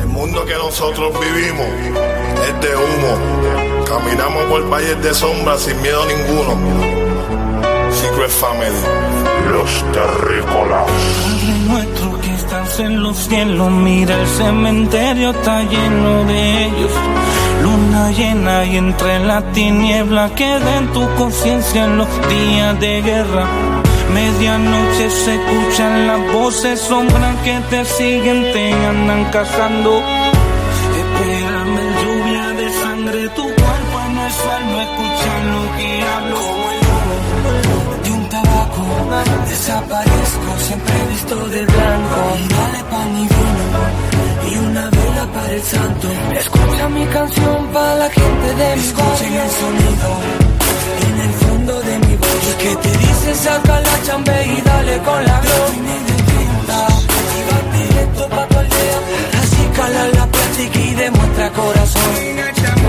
El 0.00 0.08
mundo 0.08 0.44
que 0.44 0.54
nosotros 0.54 1.12
vivimos 1.20 1.66
es 2.48 2.60
de 2.60 2.76
humo. 2.76 3.84
Caminamos 3.86 4.44
por 4.46 4.68
valles 4.68 5.00
de 5.02 5.14
sombra 5.14 5.56
sin 5.56 5.80
miedo 5.82 6.04
ninguno. 6.06 7.01
Los 9.50 9.84
terrícolas. 9.92 10.84
Padre 10.86 11.58
nuestro 11.66 12.20
que 12.20 12.34
estás 12.34 12.80
en 12.80 13.02
los 13.02 13.16
cielos, 13.16 13.70
mira 13.70 14.20
el 14.20 14.26
cementerio 14.26 15.30
está 15.30 15.62
lleno 15.62 16.24
de 16.24 16.66
ellos. 16.66 16.90
Luna 17.62 18.10
llena 18.10 18.64
y 18.64 18.76
entre 18.78 19.20
la 19.20 19.42
tiniebla 19.52 20.34
queda 20.34 20.76
en 20.78 20.88
tu 20.92 21.06
conciencia 21.14 21.84
en 21.84 21.98
los 21.98 22.08
días 22.28 22.80
de 22.80 23.02
guerra. 23.02 23.46
Medianoche 24.12 25.10
se 25.10 25.34
escuchan 25.36 26.06
las 26.08 26.32
voces 26.32 26.80
sombras 26.80 27.36
que 27.44 27.60
te 27.70 27.84
siguen, 27.84 28.42
te 28.52 28.72
andan 28.72 29.24
cazando. 29.30 30.02
Desaparezco, 39.62 40.58
siempre 40.58 40.94
visto 41.10 41.36
de 41.36 41.64
blanco 41.64 42.36
Y 42.36 42.48
dale 42.48 42.84
pan 42.90 43.10
y 43.16 43.28
vino 43.28 44.50
Y 44.50 44.56
una 44.58 44.90
vela 44.90 45.24
para 45.32 45.52
el 45.52 45.62
santo. 45.62 46.08
Escucha 46.36 46.88
mi 46.88 47.06
canción 47.06 47.68
para 47.72 47.94
la 47.94 48.10
gente 48.10 48.54
de 48.56 48.74
mi 48.74 48.82
Escuchen 48.82 49.34
el 49.34 49.50
sonido. 49.62 50.10
En 51.06 51.20
el 51.20 51.32
fondo 51.44 51.80
de 51.80 51.98
mi 52.00 52.16
voz. 52.16 52.42
Y 52.50 52.54
que 52.60 52.74
te 52.74 52.98
dice 52.98 53.34
saca 53.36 53.80
la 53.80 54.02
chambe 54.02 54.46
y 54.46 54.60
dale 54.62 54.98
con 54.98 55.24
la 55.24 55.40
glow 55.40 55.68
Y 55.76 56.66
va 57.46 57.78
directo 57.78 58.28
pa' 58.30 58.46
tu 58.48 58.58
aldea. 58.58 58.98
Así 59.42 59.62
cala 59.76 60.08
la 60.08 60.26
práctica 60.26 60.78
y 60.80 60.94
demuestra 60.96 61.50
corazón 61.50 62.81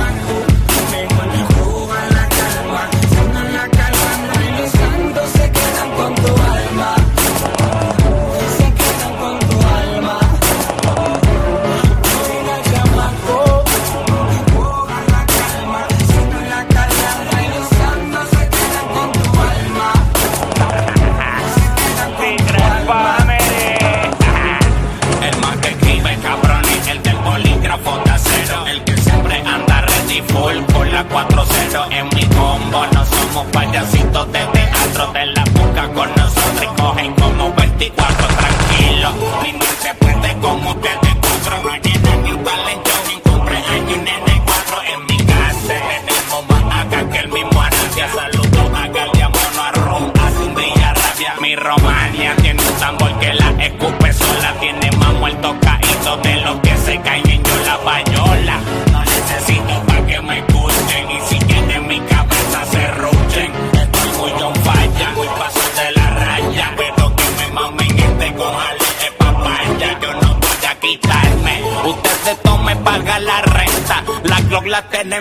De 35.12 35.26
la 35.26 35.44
boca 35.44 35.88
con 35.94 36.10
nosotros 36.16 36.64
y 36.64 36.82
cogen 36.82 37.14
como 37.16 37.54
24 37.54 38.33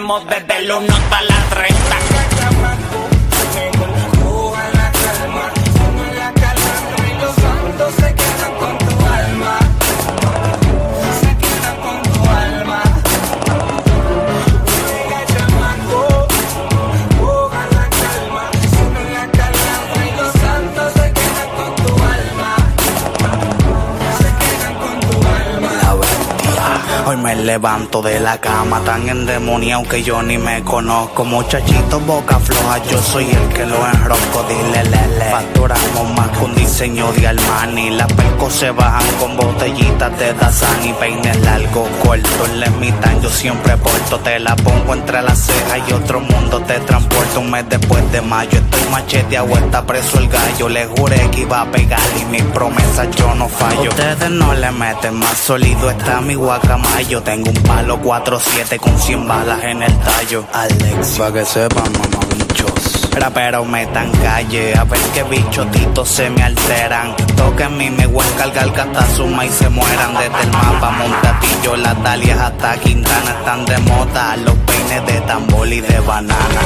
la 0.02 0.08
tenemos 0.08 0.26
desde 0.26 0.56
el 0.58 1.31
levanto 27.42 28.02
de 28.02 28.20
la 28.20 28.38
cama 28.40 28.80
tan 28.84 29.08
endemoniado 29.08 29.82
que 29.84 30.02
yo 30.02 30.22
ni 30.22 30.38
me 30.38 30.62
conozco. 30.62 31.24
Muchachito 31.24 32.00
boca 32.00 32.38
floja, 32.38 32.78
yo 32.90 33.00
soy 33.02 33.24
el 33.30 33.48
que 33.48 33.66
lo 33.66 33.86
enrosco. 33.86 34.44
Dile 34.48 34.84
lele. 34.84 35.30
Facturamos 35.30 36.16
más 36.16 36.28
con 36.38 36.54
diseño 36.54 37.12
de 37.12 37.26
Armani. 37.26 37.90
Las 37.90 38.12
percos 38.12 38.52
se 38.52 38.70
bajan 38.70 39.06
con 39.18 39.36
botellitas 39.36 40.18
de 40.18 40.32
Dazan 40.34 40.84
y 40.84 40.92
peines 40.94 41.36
largos, 41.40 41.88
cortos. 42.04 42.48
Le 42.56 42.70
mitad 42.70 43.20
yo 43.20 43.28
siempre 43.28 43.76
porto. 43.76 44.18
Te 44.20 44.38
la 44.38 44.54
pongo 44.56 44.94
entre 44.94 45.22
las 45.22 45.38
cejas 45.38 45.80
y 45.88 45.92
otro 45.92 46.20
mundo 46.20 46.60
te 46.60 46.78
transporto. 46.80 47.40
Un 47.40 47.50
mes 47.50 47.68
después 47.68 48.10
de 48.12 48.20
mayo 48.22 48.58
estoy 48.58 48.90
macheteado, 48.90 49.56
está 49.56 49.84
preso 49.84 50.18
el 50.18 50.28
gallo. 50.28 50.68
Le 50.68 50.86
juré 50.86 51.30
que 51.30 51.40
iba 51.40 51.62
a 51.62 51.70
pegar 51.70 52.00
y 52.20 52.24
mis 52.26 52.42
promesas 52.42 53.08
yo 53.16 53.34
no 53.34 53.48
fallo. 53.48 53.90
Ustedes 53.90 54.30
no 54.30 54.54
le 54.54 54.70
meten 54.70 55.14
más 55.18 55.38
sólido, 55.38 55.90
está 55.90 56.20
mi 56.20 56.34
guacamayo. 56.34 57.22
Tengo 57.32 57.48
un 57.48 57.62
palo 57.62 57.98
4-7 57.98 58.78
con 58.78 58.98
100 58.98 59.26
balas 59.26 59.64
en 59.64 59.82
el 59.82 59.98
tallo. 60.00 60.44
Alex, 60.52 61.16
pa' 61.16 61.32
que 61.32 61.46
sepan, 61.46 61.90
mamabichos. 61.90 63.10
Raperos 63.10 63.66
metan 63.66 64.12
calle, 64.22 64.74
a 64.76 64.84
ver 64.84 65.00
qué 65.14 65.22
bichotitos 65.22 66.10
se 66.10 66.28
me 66.28 66.42
alteran. 66.42 67.16
Toquen 67.34 67.78
mi 67.78 67.88
me 67.88 68.06
voy 68.06 68.22
a 68.22 68.28
encargar 68.34 68.70
que 68.74 68.80
hasta 68.82 69.16
suma 69.16 69.46
y 69.46 69.48
se 69.48 69.66
mueran. 69.70 70.12
Desde 70.12 70.42
el 70.42 70.52
mapa 70.52 70.90
Montatillo, 70.90 71.76
las 71.76 72.02
dalias 72.02 72.38
hasta 72.38 72.76
Quintana 72.76 73.30
están 73.30 73.64
de 73.64 73.78
moda. 73.78 74.36
Los 74.36 74.54
peines 74.66 75.06
de 75.06 75.20
tambor 75.22 75.68
y 75.68 75.80
de 75.80 76.00
banana. 76.00 76.60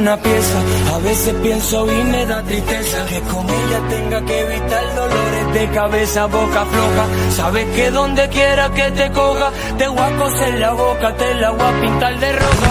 Una 0.00 0.16
pieza. 0.16 0.58
A 0.94 0.98
veces 0.98 1.34
pienso 1.42 1.86
y 1.92 2.04
me 2.04 2.24
da 2.26 2.42
tristeza 2.42 3.06
que 3.06 3.20
con 3.20 3.44
ella 3.48 3.80
tenga 3.88 4.24
que 4.24 4.40
evitar 4.40 4.94
dolores 4.94 5.54
de 5.54 5.70
cabeza, 5.70 6.26
boca 6.26 6.64
floja. 6.64 7.04
Sabes 7.36 7.66
que 7.76 7.90
donde 7.90 8.28
quiera 8.28 8.70
que 8.70 8.90
te 8.92 9.10
coja, 9.12 9.50
te 9.76 9.88
voy 9.88 9.98
a 9.98 10.16
coser 10.16 10.54
la 10.58 10.72
boca, 10.72 11.14
te 11.16 11.34
la 11.34 11.50
voy 11.50 11.66
a 11.66 11.80
pintar 11.80 12.18
de 12.18 12.32
roja. 12.32 12.70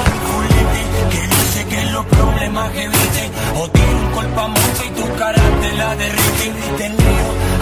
Que 1.11 1.21
dice 1.21 1.65
que 1.69 1.85
los 1.91 2.05
problemas 2.05 2.71
que 2.71 2.83
eviten 2.83 3.29
o 3.61 3.69
tiene 3.69 3.93
un 3.93 4.11
culpa 4.11 4.47
mucho 4.47 4.81
y 4.87 4.89
tu 4.99 5.15
cara 5.17 5.43
te 5.61 5.71
la 5.73 5.95
derrite 5.95 6.45
y 6.47 6.77
te. 6.77 6.89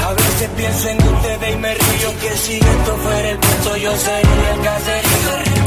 A 0.08 0.14
veces 0.14 0.50
pienso 0.56 0.90
en 0.90 0.98
ustedes 1.04 1.56
y 1.56 1.58
me 1.58 1.74
río 1.74 2.10
que 2.22 2.38
si 2.38 2.54
esto 2.54 2.96
fuera 3.04 3.30
el 3.30 3.38
punto 3.38 3.78
yo 3.78 3.96
sería 3.98 4.54
el 4.54 4.62
caserío. 4.62 5.67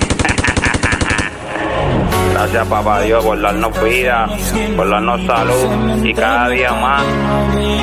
Gracias 2.41 2.67
papá 2.69 3.01
Dios 3.01 3.23
por 3.23 3.39
darnos 3.39 3.83
vida, 3.83 4.27
por 4.75 4.89
darnos 4.89 5.21
salud 5.27 6.03
y 6.03 6.11
cada 6.11 6.49
día 6.49 6.73
más 6.73 7.03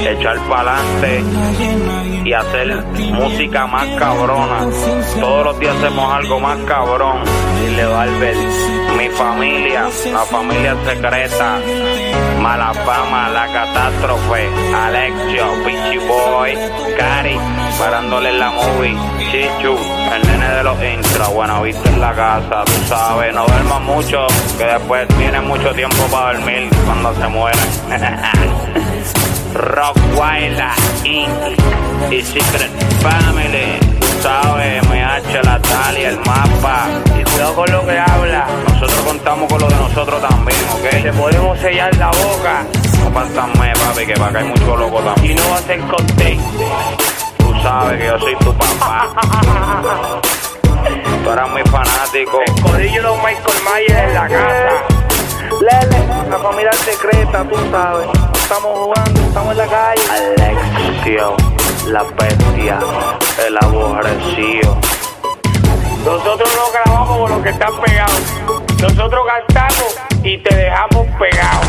echar 0.04 0.36
para 0.48 0.78
adelante 0.78 1.22
y 2.24 2.32
hacer 2.32 2.84
música 3.12 3.68
más 3.68 3.86
cabrona. 3.96 4.66
Todos 5.20 5.44
los 5.44 5.61
días 5.61 5.76
hacemos 5.76 6.12
algo 6.12 6.40
más 6.40 6.59
cabrón. 6.66 7.20
Dile 7.61 7.82
Albert, 7.82 8.38
mi 8.98 9.09
familia, 9.11 9.88
la 10.12 10.24
familia 10.24 10.76
secreta, 10.84 11.59
mala 12.39 12.72
fama, 12.72 13.28
la 13.28 13.47
catástrofe, 13.47 14.49
Alexio, 14.74 15.45
Pichi 15.64 15.99
Boy, 16.07 16.55
Cari, 16.97 17.36
parándole 17.78 18.32
la 18.32 18.51
movie, 18.51 18.97
Chichu, 19.30 19.76
el 20.14 20.26
nene 20.26 20.49
de 20.49 20.62
los 20.62 20.82
intros, 20.82 21.34
bueno, 21.34 21.62
viste 21.62 21.89
en 21.89 22.01
la 22.01 22.14
casa, 22.14 22.64
tú 22.64 22.72
sabes, 22.89 23.34
no 23.34 23.47
duermas 23.47 23.80
mucho, 23.82 24.26
que 24.57 24.64
después 24.64 25.09
tienes 25.09 25.43
mucho 25.43 25.72
tiempo 25.74 26.05
para 26.11 26.34
dormir 26.34 26.68
cuando 26.86 27.14
se 27.14 27.28
mueren. 27.28 27.61
Rockweiler 29.55 30.70
Inc. 31.05 32.12
y 32.12 32.22
Secret 32.22 32.70
Family. 33.01 33.97
Tú 34.18 34.24
sabes, 34.24 34.82
MH, 34.82 35.44
la 35.44 35.60
Talia, 35.60 36.08
el 36.08 36.18
mapa. 36.18 36.88
Y 37.20 37.22
cuidado 37.22 37.54
con 37.54 37.70
lo 37.70 37.86
que 37.86 37.98
habla. 38.00 38.46
Nosotros 38.68 39.00
contamos 39.06 39.48
con 39.48 39.60
lo 39.60 39.68
de 39.68 39.76
nosotros 39.76 40.20
también, 40.20 40.58
¿ok? 40.72 41.02
Te 41.02 41.12
podemos 41.12 41.58
sellar 41.60 41.96
la 41.96 42.08
boca. 42.08 42.64
No 43.04 43.12
pásame, 43.12 43.72
papi, 43.74 44.06
que 44.06 44.14
para 44.14 44.26
acá 44.26 44.38
hay 44.40 44.44
mucho 44.46 44.76
loco 44.76 44.98
también. 45.02 45.38
Y 45.38 45.40
no 45.40 45.50
va 45.50 45.56
a 45.56 45.62
ser 45.62 45.80
conté. 45.82 46.36
Tú 47.38 47.54
sabes 47.62 48.00
que 48.00 48.06
yo 48.06 48.18
soy 48.18 48.34
tu 48.36 48.52
papá. 48.54 49.08
Tú 51.24 51.30
eras 51.30 51.50
muy 51.50 51.62
fanático. 51.62 52.40
El 52.44 52.62
codillo 52.62 53.12
de 53.12 53.18
Michael 53.18 53.58
Myers 53.72 54.02
en 54.02 54.14
la 54.14 54.28
casa. 54.28 54.98
Lele, 55.60 56.28
la 56.28 56.38
familia 56.38 56.72
secreta, 56.72 57.44
tú 57.44 57.56
sabes. 57.70 58.08
Estamos 58.34 58.78
jugando, 58.78 59.20
estamos 59.20 59.52
en 59.52 59.58
la 59.58 59.66
calle. 59.66 60.02
Alexio, 60.10 61.36
la 61.86 62.02
bestia, 62.02 62.78
el 63.46 63.56
aborrecido. 63.56 64.76
Nosotros 66.04 66.48
no 66.56 66.72
grabamos 66.72 67.18
por 67.18 67.30
los 67.30 67.42
que 67.42 67.50
están 67.50 67.80
pegados. 67.80 68.22
Nosotros 68.80 69.26
cantamos 69.26 69.96
y 70.22 70.38
te 70.38 70.54
dejamos 70.54 71.06
pegado. 71.18 71.60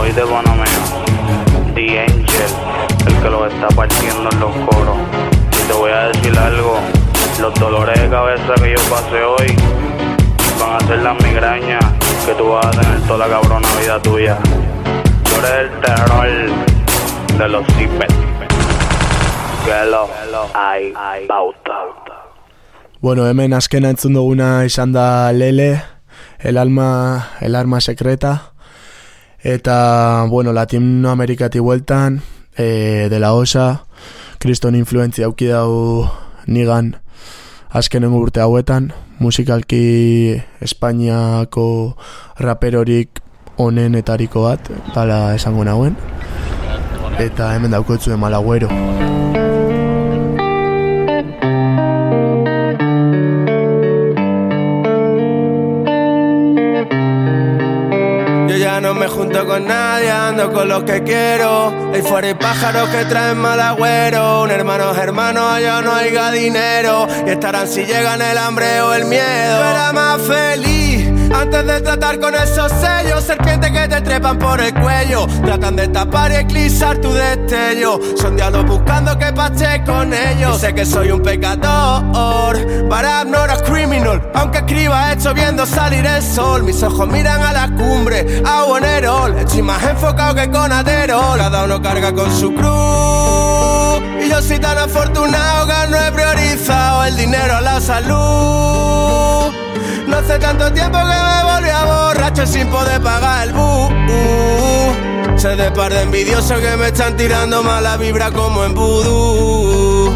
Oíste, 0.00 0.22
bueno 0.24 0.54
mío. 0.54 1.74
The 1.74 2.00
Angel, 2.00 3.06
el 3.06 3.22
que 3.22 3.30
lo 3.30 3.46
está 3.46 3.68
partiendo 3.68 4.30
en 4.30 4.40
los 4.40 4.52
coros. 4.66 4.96
Y 5.52 5.66
te 5.66 5.72
voy 5.72 5.90
a 5.92 6.08
decir 6.08 6.38
algo. 6.38 6.78
Los 7.40 7.54
dolores 7.54 7.98
de 8.00 8.08
cabeza 8.10 8.54
que 8.62 8.72
yo 8.72 8.82
pasé 8.90 9.22
hoy 9.22 9.56
van 10.60 10.76
a 10.76 10.86
ser 10.86 10.98
las 10.98 11.22
migrañas 11.22 11.84
que 12.26 12.34
tú 12.34 12.50
vas 12.50 12.66
a 12.66 12.70
tener 12.70 13.00
toda 13.06 13.26
la 13.26 13.28
cabrona 13.28 13.68
vida 13.80 14.00
tuya. 14.02 14.36
Tú 15.24 15.30
eres 15.38 15.70
el 15.70 15.80
terror 15.80 16.28
de 17.38 17.48
los 17.48 17.66
zippers. 17.78 18.29
Que 19.64 19.84
lo 19.90 20.08
hay 20.54 20.92
bauta. 21.26 21.72
Bueno, 23.00 23.26
hemen 23.26 23.54
azkena 23.54 23.90
entzun 23.90 24.12
duguna 24.12 24.64
izan 24.64 24.92
da 24.92 25.32
Lele, 25.32 25.82
el 26.38 26.58
alma, 26.58 27.30
el 27.40 27.56
arma 27.56 27.80
secreta. 27.80 28.52
Eta, 29.42 30.26
bueno, 30.28 30.52
Latinoamerikati 30.52 31.58
bueltan, 31.60 32.20
e, 32.56 33.08
de 33.08 33.18
la 33.18 33.32
osa, 33.32 33.86
kriston 34.38 34.74
influentzia 34.74 35.26
auki 35.26 35.48
dau 35.48 36.10
nigan 36.46 36.98
azkenengo 37.70 38.20
urte 38.20 38.40
hauetan, 38.40 38.92
musikalki 39.18 40.42
Espainiako 40.60 41.96
raperorik 42.36 43.22
onenetariko 43.56 44.44
bat, 44.48 44.70
dala 44.94 45.34
esango 45.34 45.64
nauen. 45.64 45.96
Eta 47.20 47.54
hemen 47.54 47.72
daukotzu 47.72 48.16
malagüero. 48.16 48.68
Yo 48.68 49.29
junto 59.10 59.46
con 59.46 59.66
nadie, 59.66 60.10
ando 60.10 60.52
con 60.52 60.68
los 60.68 60.84
que 60.84 61.02
quiero. 61.02 61.72
Hay 61.92 62.02
fuera 62.02 62.28
hay 62.28 62.34
pájaros 62.34 62.88
que 62.90 63.04
traen 63.04 63.38
mal 63.38 63.60
agüero. 63.60 64.42
Un 64.42 64.50
hermano 64.50 64.92
es 64.92 64.98
hermano, 64.98 65.48
allá 65.48 65.80
no 65.82 65.92
haya 65.92 66.30
dinero. 66.30 67.06
Y 67.26 67.30
estarán 67.30 67.68
si 67.68 67.84
llegan 67.84 68.22
el 68.22 68.38
hambre 68.38 68.80
o 68.82 68.94
el 68.94 69.04
miedo. 69.04 69.58
Yo 69.58 69.70
era 69.70 69.92
más 69.92 70.22
feliz 70.22 71.19
antes 71.32 71.66
de 71.66 71.80
tratar 71.80 72.18
con 72.20 72.34
esos 72.34 72.70
sellos. 72.72 73.24
Serpientes 73.24 73.70
que 73.70 73.88
te 73.88 74.00
trepan 74.00 74.38
por 74.38 74.60
el 74.60 74.74
cuello. 74.74 75.26
Tratan 75.44 75.76
de 75.76 75.88
tapar 75.88 76.32
y 76.32 76.36
eclipsar 76.36 76.98
tu 76.98 77.12
destello. 77.12 78.00
Son 78.16 78.36
buscando 78.66 79.18
que 79.18 79.32
pache 79.32 79.82
con 79.84 80.12
ellos. 80.12 80.60
Sé 80.60 80.74
que 80.74 80.84
soy 80.84 81.10
un 81.10 81.22
pecador, 81.22 82.56
but 82.88 83.04
I'm 83.04 83.30
not 83.30 83.50
a 83.50 83.62
criminal. 83.62 84.20
Aunque 84.34 84.58
escriba 84.58 85.12
hecho 85.12 85.34
viendo 85.34 85.66
salir 85.66 86.04
el 86.06 86.22
sol. 86.22 86.62
Mis 86.62 86.82
ojos 86.82 87.08
miran 87.08 87.42
a 87.42 87.52
la 87.52 87.68
cumbre, 87.68 88.42
a 88.44 88.64
Bonerol. 88.64 89.38
Estoy 89.38 89.62
más 89.62 89.82
enfocado 89.84 90.34
que 90.34 90.50
con 90.50 90.72
Adderall. 90.72 91.38
Cada 91.38 91.64
uno 91.64 91.80
carga 91.82 92.12
con 92.12 92.30
su 92.36 92.54
cruz. 92.54 94.02
Y 94.24 94.28
yo 94.28 94.42
soy 94.42 94.58
tan 94.58 94.78
afortunado 94.78 95.66
que 95.66 95.90
no 95.90 95.96
he 95.96 96.12
priorizado 96.12 97.04
el 97.04 97.16
dinero 97.16 97.56
a 97.56 97.60
la 97.60 97.80
salud. 97.80 99.29
Hace 100.20 100.38
tanto 100.38 100.70
tiempo 100.70 100.98
que 100.98 101.04
me 101.04 101.42
volví 101.44 101.70
a 101.70 101.84
borracho 101.84 102.46
sin 102.46 102.68
poder 102.68 103.00
pagar 103.00 103.48
el 103.48 103.54
bus. 103.54 103.90
Sé 105.40 105.56
de 105.56 105.70
par 105.70 105.90
de 105.94 106.02
envidiosos 106.02 106.60
que 106.60 106.76
me 106.76 106.88
están 106.88 107.16
tirando 107.16 107.62
mala 107.62 107.96
vibra 107.96 108.30
como 108.30 108.62
en 108.64 108.74
vudú. 108.74 110.14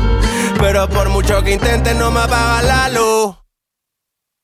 Pero 0.60 0.86
por 0.90 1.08
mucho 1.08 1.42
que 1.42 1.52
intenten 1.52 1.98
no 1.98 2.10
me 2.10 2.20
apagan 2.20 2.66
la 2.66 2.88
luz. 2.90 3.34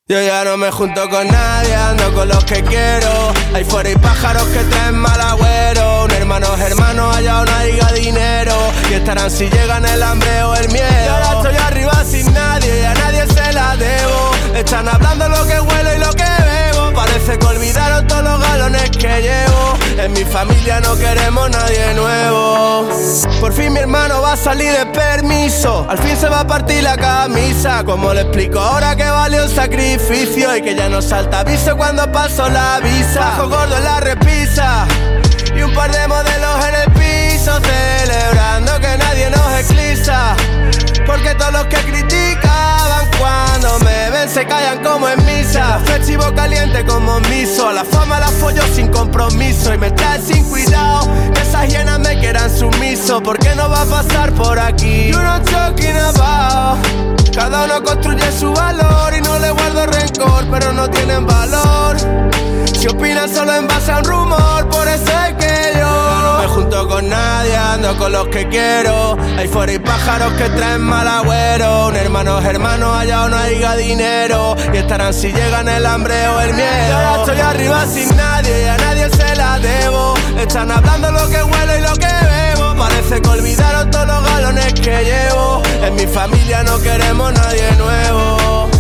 Yo 0.09 0.23
ya 0.23 0.45
no 0.45 0.57
me 0.57 0.71
junto 0.71 1.07
con 1.11 1.29
nadie, 1.29 1.75
ando 1.75 2.15
con 2.15 2.29
los 2.29 2.43
que 2.45 2.63
quiero. 2.63 3.33
Ahí 3.55 3.63
fuera 3.65 3.91
hay 3.91 3.97
pájaros 3.97 4.45
que 4.45 4.61
traen 4.61 4.97
mal 4.97 5.21
agüero. 5.21 6.05
Un 6.07 6.11
hermano 6.13 6.55
es 6.55 6.61
hermano, 6.63 7.11
allá 7.11 7.45
no 7.45 7.55
haya 7.55 7.87
dinero. 7.93 8.57
Y 8.91 8.95
estarán 8.95 9.31
si 9.31 9.51
llegan 9.51 9.85
el 9.85 10.03
hambre 10.03 10.43
o 10.43 10.55
el 10.55 10.69
miedo. 10.71 11.05
Y 11.05 11.09
ahora 11.09 11.33
estoy 11.35 11.57
arriba 11.67 12.05
sin 12.07 12.33
nadie 12.33 12.81
y 12.81 12.85
a 12.87 12.95
nadie 12.95 13.27
se 13.27 13.53
la 13.53 13.77
debo. 13.77 14.40
Están 14.55 14.89
hablando 14.89 15.29
lo 15.29 15.47
que 15.47 15.61
huelo 15.61 15.95
y 15.95 15.99
lo 15.99 16.11
que 16.13 16.25
bebo. 16.25 16.93
Parece 16.93 17.39
que 17.39 17.47
olvidaron 17.47 18.07
todos 18.07 18.23
los 18.23 18.41
galones 18.41 18.91
que 18.91 19.23
llevo. 19.23 19.79
En 19.99 20.13
mi 20.13 20.25
familia 20.25 20.81
no 20.81 20.97
queremos 20.97 21.51
nadie 21.51 21.95
nuevo. 21.95 22.89
Por 23.41 23.53
fin 23.53 23.73
mi 23.73 23.81
hermano 23.81 24.21
va 24.23 24.33
a 24.33 24.37
salir 24.37 24.73
de 24.73 24.87
permiso. 24.87 25.87
Al 25.89 25.99
fin 25.99 26.17
se 26.17 26.29
va 26.29 26.41
a 26.41 26.47
partir 26.47 26.83
la 26.83 26.97
camisa. 26.97 27.85
Como 27.85 28.13
le 28.13 28.23
explico 28.23 28.61
ahora 28.61 28.97
que 28.97 29.09
valió 29.09 29.45
el 29.45 29.51
sacrificio 29.51 30.57
y 30.57 30.63
que 30.63 30.75
ya 30.75 30.89
no 30.89 31.01
salta 31.01 31.41
aviso 31.41 31.77
cuando 31.77 32.11
paso 32.11 32.49
la 32.49 32.81
visa. 32.81 33.21
Bajo 33.21 33.49
gordo 33.49 33.77
en 33.77 33.85
la 33.85 34.01
repisa 34.01 34.87
y 35.55 35.63
un 35.63 35.75
par 35.75 35.91
de 35.91 36.07
modelos 36.07 36.65
en 36.69 36.75
el 36.75 36.93
piso 36.93 37.53
celebrando 37.61 38.79
que 38.81 38.99
nadie 38.99 39.31
nos 39.31 39.61
eclipsa. 39.61 40.37
Porque 41.07 41.35
todos 41.35 41.53
los 41.53 41.67
que 41.67 41.77
criticaban 41.77 42.70
cuando 43.21 43.79
me 43.81 44.11
ven 44.11 44.29
se 44.29 44.47
callan 44.47 44.83
como 44.83 45.09
en 45.09 45.25
misa. 45.27 45.79
Festivo 45.85 46.25
caliente 46.35 46.85
como 46.85 47.21
miso. 47.21 47.71
La 47.71 47.85
fama 47.85 48.19
la 48.19 48.29
follo 48.29 48.63
sin 48.75 48.89
compromiso 48.89 49.73
y 49.75 49.79
me 49.79 49.91
trae 49.91 50.21
sin 50.21 50.43
cuidado. 50.49 51.09
Que 51.35 51.43
esas 51.43 51.69
hienas 51.69 51.99
me 52.01 52.19
quieran 52.19 52.51
sumiso. 52.51 53.23
¿Por 53.23 53.39
qué 53.39 53.55
no 53.55 53.69
va 53.69 53.83
a 53.83 53.87
pasar 53.87 54.33
por 54.33 54.59
aquí? 54.59 55.09
You 55.09 55.19
know 55.19 55.41
talking 55.45 55.97
about. 55.97 56.79
Cada 57.35 57.65
uno 57.65 57.83
construye 57.85 58.33
su 58.33 58.53
valor 58.53 59.15
y 59.17 59.21
no 59.21 59.39
le 59.39 59.51
guardo 59.51 59.87
rencor, 59.87 60.47
pero 60.51 60.73
no 60.73 60.91
tienen 60.91 61.27
valor. 61.27 61.97
Si 62.79 62.89
opinan 62.89 63.33
solo 63.33 63.55
en 63.55 63.69
base 63.69 63.93
a 63.93 63.99
un 63.99 64.05
rumor, 64.05 64.69
por 64.69 64.89
eso 64.89 65.13
es 65.29 65.35
que 65.35 65.79
yo 65.79 65.87
no 65.87 66.00
junto 66.51 66.89
con 66.89 67.09
nadie, 67.09 67.57
ando 67.57 67.97
con 67.97 68.13
los 68.13 68.29
que 68.29 68.49
quiero. 68.49 69.17
Hay 69.39 69.49
fuera 69.49 69.73
hay 69.73 69.79
pájaros 69.79 70.33
que 70.35 70.49
traen 70.51 70.83
mal 70.83 71.07
agüero. 71.07 71.89
Un 71.89 71.97
hermano 71.97 72.39
es 72.39 72.47
hermano, 72.47 72.95
allá 72.95 73.29
no 73.29 73.37
haya 73.37 73.77
dinero. 73.77 74.57
Y 74.73 74.79
estarán 74.79 75.15
si 75.15 75.33
llegan 75.33 75.69
el 75.69 75.87
hambre 75.87 76.29
o 76.29 76.41
el 76.41 76.55
miedo. 76.55 76.89
Y 76.89 76.93
ahora 76.93 77.21
estoy 77.23 77.41
arriba 77.41 77.87
sin 77.87 78.17
nadie 78.17 78.63
y 78.63 78.69
a 78.69 78.77
nadie 78.77 79.11
se 79.11 79.37
la 79.37 79.59
debo. 79.59 80.15
Están 80.39 80.71
hablando 80.71 81.11
lo 81.13 81.29
que 81.29 81.43
huelo 81.43 81.79
y 81.79 81.81
lo 81.81 81.95
que 81.95 82.07
bebo. 82.07 82.75
Parece 82.77 83.21
que 83.21 83.29
olvidaron 83.29 83.91
todos 83.91 84.07
los 84.07 84.25
galones 84.25 84.75
que 84.75 85.05
llevo. 85.05 85.63
En 85.85 85.95
mi 85.95 86.07
familia 86.07 86.63
no 86.63 86.79
queremos 86.81 87.33
nadie 87.33 87.71
nuevo. 87.77 88.80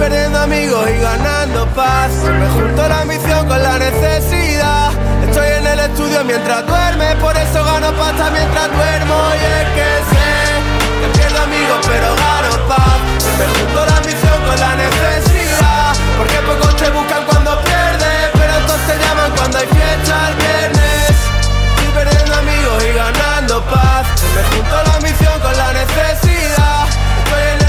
Perdiendo 0.00 0.38
amigos 0.40 0.88
y 0.88 0.98
ganando 0.98 1.66
paz. 1.76 2.10
Me 2.24 2.48
junto 2.48 2.88
la 2.88 3.02
ambición 3.02 3.46
con 3.46 3.62
la 3.62 3.78
necesidad. 3.78 4.92
Estoy 5.28 5.48
en 5.58 5.66
el 5.66 5.78
estudio 5.78 6.24
mientras 6.24 6.66
duerme, 6.66 7.16
por 7.16 7.36
eso 7.36 7.62
gano 7.62 7.92
pasta 7.92 8.30
mientras 8.30 8.68
duermo. 8.72 9.16
Y 9.36 9.44
es 9.60 9.68
que 9.76 9.88
sé 10.10 10.28
que 11.00 11.18
pierdo 11.18 11.42
amigos, 11.42 11.78
pero 11.86 12.08
gano 12.16 12.52
paz. 12.66 12.96
Me 13.38 13.46
junto 13.54 13.80
la 13.84 13.96
ambición 13.98 14.38
con 14.48 14.58
la 14.58 14.72
necesidad. 14.84 15.92
Porque 16.16 16.38
pocos 16.48 16.76
te 16.76 16.88
buscan 16.90 17.22
cuando 17.26 17.60
pierdes, 17.60 18.20
pero 18.32 18.54
todos 18.66 18.80
te 18.88 18.96
llaman 19.04 19.30
cuando 19.36 19.58
hay 19.58 19.66
fiesta 19.66 20.14
el 20.30 20.34
viernes. 20.40 21.12
Estoy 21.76 21.88
perdiendo 21.92 22.34
amigos 22.36 22.84
y 22.88 22.92
ganando 22.96 23.62
paz. 23.68 24.06
Me 24.34 24.42
junto 24.48 24.76
la 24.82 24.94
ambición 24.96 25.36
con 25.44 25.54
la 25.54 25.72
necesidad. 25.74 26.88
Estoy 27.20 27.42
en 27.52 27.59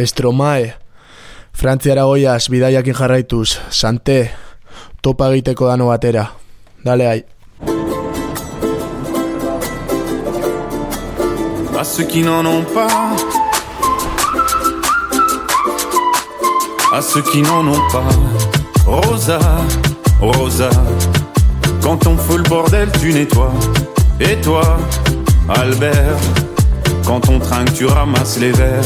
Estromae, 0.00 0.74
Frantziara 1.52 2.04
goiaz 2.08 2.48
bidaiakin 2.50 2.94
jarraituz, 2.94 3.58
sante, 3.70 4.30
topa 5.02 5.32
egiteko 5.32 5.68
dano 5.68 5.88
batera. 5.88 6.26
Dale 6.84 7.06
ai. 7.06 7.24
à 11.80 11.84
ceux 11.84 12.04
qui 12.04 12.20
n'en 12.20 12.44
ont 12.44 12.62
pas, 12.74 12.88
à 16.92 17.00
ceux 17.00 17.22
qui 17.22 17.40
n'en 17.40 17.66
ont 17.66 17.88
pas. 17.90 18.04
Rosa, 18.86 19.38
Rosa, 20.20 20.68
quand 21.82 22.06
on 22.06 22.18
fout 22.18 22.36
le 22.36 22.42
bordel, 22.50 22.90
tu 23.00 23.14
nettoies. 23.14 23.54
Et 24.20 24.36
toi, 24.42 24.76
Albert, 25.48 26.18
quand 27.06 27.30
on 27.30 27.38
trinque, 27.38 27.72
tu 27.72 27.86
ramasses 27.86 28.38
les 28.38 28.52
verres. 28.52 28.84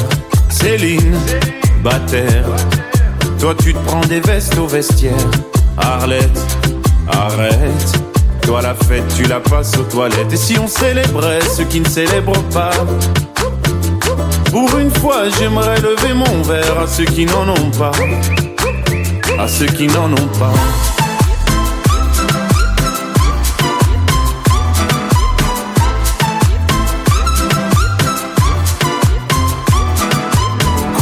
Céline, 0.55 1.19
Bataire, 1.83 2.47
toi 3.41 3.55
tu 3.61 3.75
te 3.75 3.79
prends 3.81 4.01
des 4.03 4.21
vestes 4.21 4.57
au 4.57 4.67
vestiaire. 4.67 5.13
Arlette, 5.77 6.39
arrête. 7.09 8.01
Toi 8.43 8.63
la 8.63 8.75
fête, 8.75 9.05
tu 9.17 9.25
la 9.25 9.41
passes 9.41 9.77
aux 9.77 9.83
toilettes. 9.83 10.33
Et 10.33 10.37
si 10.37 10.57
on 10.59 10.69
célébrait 10.69 11.41
ceux 11.57 11.65
qui 11.65 11.81
ne 11.81 11.89
célèbrent 11.89 12.43
pas? 12.45 12.71
Pour 14.53 14.79
une 14.79 14.91
fois, 14.93 15.29
j'aimerais 15.39 15.81
lever 15.81 16.15
mon 16.15 16.43
verre 16.43 16.79
à 16.79 16.87
ceux 16.87 17.05
qui 17.05 17.27
n'en 17.27 17.49
ont 17.49 17.71
pas. 17.77 17.93
À 19.39 19.49
ceux 19.49 19.67
qui 19.67 19.89
n'en 19.89 20.13
ont 20.13 20.29
pas. 20.39 20.55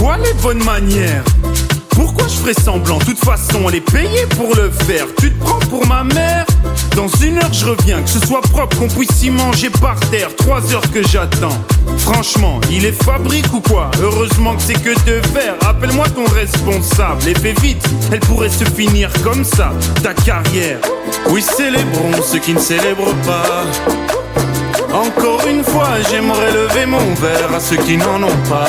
Quoi 0.03 0.17
les 0.17 0.35
bonnes 0.43 0.65
manières 0.65 1.23
Pourquoi 1.91 2.27
je 2.27 2.35
ferais 2.35 2.61
semblant 2.61 2.99
De 2.99 3.05
toute 3.05 3.25
façon, 3.25 3.69
elle 3.69 3.77
est 3.77 3.81
payée 3.93 4.27
pour 4.37 4.53
le 4.57 4.69
faire. 4.69 5.07
Tu 5.21 5.31
te 5.31 5.45
prends 5.45 5.61
pour 5.71 5.87
ma 5.87 6.03
mère 6.03 6.45
Dans 6.97 7.07
une 7.25 7.39
heure, 7.39 7.53
je 7.53 7.67
reviens, 7.67 8.03
que 8.03 8.11
ce 8.11 8.19
soit 8.27 8.41
propre, 8.41 8.77
qu'on 8.77 8.89
puisse 8.89 9.23
y 9.23 9.31
manger 9.31 9.71
par 9.71 9.95
terre. 10.11 10.35
Trois 10.35 10.75
heures 10.75 10.91
que 10.91 11.07
j'attends. 11.07 11.57
Franchement, 11.99 12.61
il 12.69 12.85
est 12.85 13.05
fabrique 13.05 13.47
ou 13.55 13.61
quoi 13.61 13.93
Heureusement 14.03 14.57
que 14.57 14.63
c'est 14.63 14.83
que 14.83 14.91
de 15.07 15.25
verre. 15.29 15.55
Appelle-moi 15.65 16.09
ton 16.09 16.25
responsable 16.35 17.29
et 17.29 17.35
fais 17.37 17.55
vite. 17.63 17.89
Elle 18.11 18.19
pourrait 18.19 18.49
se 18.49 18.65
finir 18.65 19.09
comme 19.23 19.45
ça, 19.45 19.73
ta 20.03 20.15
carrière. 20.15 20.81
Oui, 21.31 21.43
célébrons 21.43 22.21
ceux 22.25 22.41
qui 22.41 22.55
ne 22.55 22.59
célèbrent 22.59 23.15
pas. 23.25 23.63
Encore 24.93 25.47
une 25.47 25.63
fois, 25.63 25.91
j'aimerais 26.11 26.51
lever 26.51 26.87
mon 26.87 27.15
verre 27.15 27.55
à 27.55 27.61
ceux 27.61 27.77
qui 27.77 27.97
n'en 27.97 28.21
ont 28.21 28.49
pas. 28.49 28.67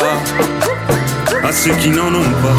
À 1.46 1.52
ceux 1.52 1.76
qui 1.76 1.90
n'en 1.90 2.08
ont 2.08 2.32
pas. 2.42 2.56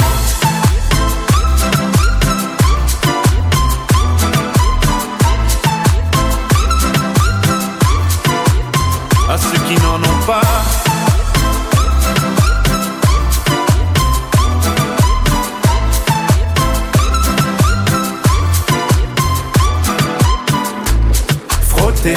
À 9.32 9.38
ceux 9.38 9.58
qui 9.66 9.74
n'en 9.82 9.96
ont 9.96 10.26
pas. 10.26 10.42
Frotter, 21.68 22.14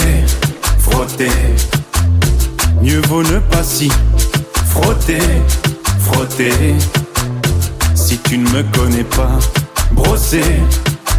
frotter. 0.79 1.31
Mieux 2.81 3.01
vaut 3.07 3.23
ne 3.23 3.39
pas 3.39 3.63
si 3.63 3.89
frotter, 4.65 5.19
Si 7.95 8.17
tu 8.19 8.37
ne 8.37 8.49
me 8.49 8.63
connais 8.75 9.03
pas, 9.03 9.37
brosser, 9.91 10.43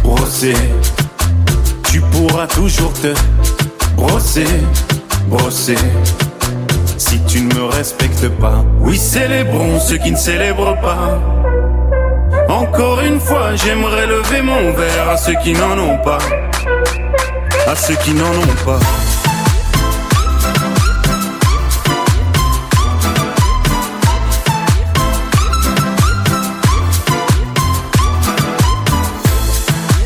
brosser. 0.03 0.53
Tu 1.91 2.01
pourras 2.01 2.47
toujours 2.47 2.91
te 2.93 3.13
brosser, 3.95 4.45
brosser. 5.27 5.77
Si 6.97 7.19
tu 7.27 7.41
ne 7.41 7.53
me 7.53 7.63
respectes 7.65 8.27
pas, 8.39 8.63
oui, 8.81 8.97
célébrons 8.97 9.79
ceux 9.79 9.97
qui 9.97 10.11
ne 10.11 10.17
célèbrent 10.17 10.79
pas. 10.81 11.19
Encore 12.49 12.99
une 13.01 13.19
fois, 13.19 13.55
j'aimerais 13.55 14.05
lever 14.05 14.41
mon 14.41 14.73
verre 14.73 15.09
à 15.09 15.17
ceux 15.17 15.35
qui 15.43 15.53
n'en 15.53 15.77
ont 15.77 15.97
pas. 15.99 16.19
À 17.67 17.75
ceux 17.75 17.95
qui 17.95 18.13
n'en 18.13 18.31
ont 18.31 18.65
pas. 18.65 18.79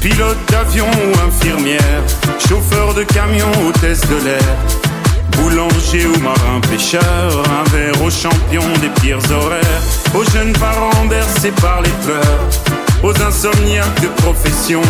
Pilote 0.03 0.37
d'avion 0.51 0.85
ou 0.85 1.25
infirmière, 1.25 2.03
chauffeur 2.49 2.93
de 2.93 3.03
camion, 3.03 3.49
hôtesse 3.65 4.01
de 4.01 4.25
l'air, 4.25 4.57
boulanger 5.37 6.05
ou 6.05 6.19
marin 6.19 6.59
pêcheur, 6.69 7.01
un 7.49 7.63
verre 7.69 8.01
aux 8.01 8.09
champions 8.09 8.67
des 8.81 8.89
pires 8.99 9.31
horaires, 9.31 9.81
aux 10.13 10.25
jeunes 10.25 10.51
parents 10.51 11.05
bercés 11.05 11.53
par 11.61 11.81
les 11.81 11.89
pleurs, 12.05 12.49
aux 13.01 13.23
insomniaques 13.23 14.01
de 14.01 14.09
profession, 14.21 14.81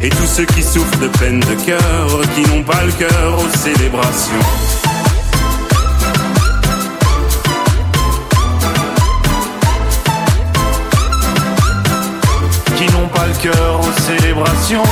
et 0.00 0.08
tous 0.08 0.26
ceux 0.26 0.44
qui 0.44 0.62
souffrent 0.62 1.00
de 1.00 1.08
peine 1.18 1.40
de 1.40 1.54
cœur, 1.66 2.20
qui 2.36 2.48
n'ont 2.48 2.62
pas 2.62 2.84
le 2.84 2.92
cœur 2.92 3.40
aux 3.40 3.58
célébrations. 3.58 4.77
Cœur 13.42 13.80
aux 13.80 13.92
célébrations. 14.00 14.82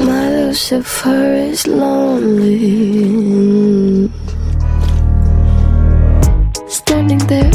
My 0.00 0.30
Lucifer 0.30 1.50
is 1.50 1.66
lonely. 1.66 2.58
Standing 6.68 7.18
there, 7.26 7.50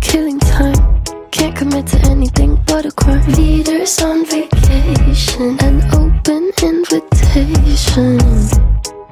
killing 0.00 0.38
time. 0.40 0.74
Can't 1.30 1.56
commit 1.56 1.86
to 1.88 1.98
anything 2.10 2.58
but 2.66 2.84
a 2.84 2.92
crime. 2.92 3.26
Leaders 3.32 3.98
on 4.02 4.26
vacation, 4.26 5.58
an 5.60 5.82
open 5.94 6.50
invitation. 6.62 8.18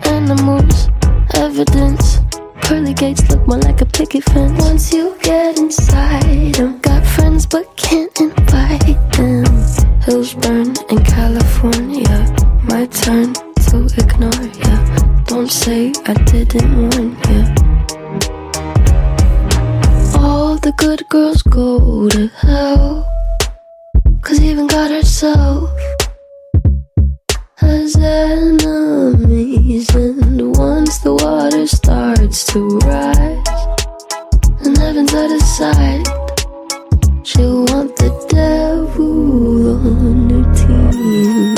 Animals, 0.09 0.89
evidence. 1.35 2.19
Pearly 2.63 2.95
gates 2.95 3.29
look 3.31 3.47
more 3.47 3.59
like 3.59 3.81
a 3.81 3.87
picket 3.87 4.25
fence. 4.25 4.63
Once 4.63 4.93
you 4.93 5.17
get 5.23 5.59
inside, 5.59 6.59
I've 6.61 6.83
got 6.83 7.07
friends 7.07 7.47
but 7.47 7.65
can't 7.77 8.11
invite 8.21 9.13
them. 9.13 9.45
Hills 10.03 10.35
burn 10.35 10.75
in 10.91 11.05
California. 11.05 12.17
My 12.65 12.87
turn 12.87 13.35
to 13.69 13.87
ignore 13.97 14.49
ya. 14.63 14.75
Don't 15.25 15.51
say 15.51 15.93
I 16.07 16.15
didn't 16.25 16.71
warn 16.77 17.11
ya. 17.29 17.41
All 20.19 20.57
the 20.57 20.73
good 20.77 21.09
girls 21.09 21.43
go 21.43 22.09
to 22.09 22.29
hell. 22.29 23.07
Cause 24.23 24.41
even 24.43 24.67
God 24.67 24.91
herself 24.91 25.71
has 27.59 27.97
enemies. 27.97 29.89
And 29.95 30.57
once 30.57 30.99
the 30.99 31.15
water 31.15 31.67
starts 31.67 32.47
to 32.53 32.79
rise, 32.79 33.47
and 34.65 34.79
heaven's 34.79 35.15
out 35.15 35.33
of 35.33 35.43
sight, 35.43 36.07
she'll 37.25 37.65
want 37.67 37.97
the 37.97 38.11
devil 38.29 39.77
on 39.77 40.31
her 40.31 40.45
team. 40.55 41.55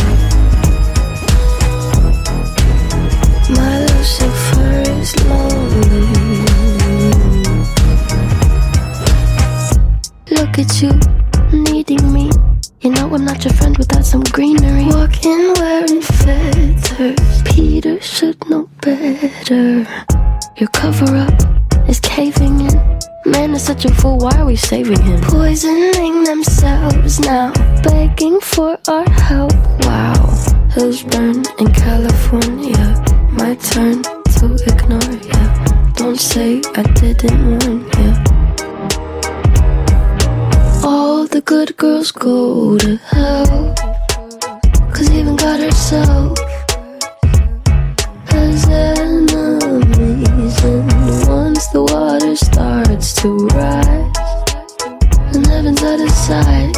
My 3.57 3.72
Lucifer 3.84 4.76
is 5.01 5.11
lonely. 5.26 6.09
Look 10.30 10.59
at 10.59 10.82
you, 10.82 10.92
needing 11.53 12.12
me. 12.12 12.30
You 12.82 12.88
know 12.88 13.14
I'm 13.14 13.26
not 13.26 13.44
your 13.44 13.52
friend 13.52 13.76
without 13.76 14.06
some 14.06 14.22
greenery. 14.22 14.86
Walking 14.86 15.52
wearing 15.58 16.00
feathers. 16.00 17.42
Peter 17.44 18.00
should 18.00 18.38
know 18.48 18.70
better. 18.80 19.86
Your 20.56 20.68
cover 20.72 21.14
up 21.14 21.88
is 21.90 22.00
caving 22.00 22.62
in. 22.62 22.98
Man 23.26 23.52
is 23.52 23.64
such 23.64 23.84
a 23.84 23.94
fool, 23.94 24.16
why 24.16 24.34
are 24.38 24.46
we 24.46 24.56
saving 24.56 25.02
him? 25.02 25.20
Poisoning 25.20 26.24
themselves 26.24 27.20
now, 27.20 27.52
begging 27.82 28.40
for 28.40 28.78
our 28.88 29.10
help. 29.10 29.52
Wow, 29.84 30.14
hills 30.72 31.02
burn 31.02 31.44
in 31.58 31.70
California. 31.74 32.94
My 33.32 33.56
turn 33.56 34.02
to 34.40 34.56
ignore 34.72 35.16
ya. 35.28 35.92
Don't 35.96 36.18
say 36.18 36.62
I 36.74 36.82
didn't 36.94 37.44
warn 37.50 37.80
ya. 38.00 38.39
The 41.30 41.40
good 41.42 41.76
girls 41.76 42.10
go 42.10 42.76
to 42.78 42.96
hell. 42.96 43.74
Cause 44.92 45.10
even 45.12 45.36
God 45.36 45.60
herself 45.60 46.36
has 48.30 48.66
enemies. 48.68 50.56
And 50.64 51.28
once 51.28 51.66
the 51.68 51.82
water 51.82 52.34
starts 52.34 53.14
to 53.22 53.46
rise, 53.48 54.16
and 55.34 55.46
heaven's 55.46 55.82
out 55.82 56.00
of 56.00 56.10
sight, 56.10 56.74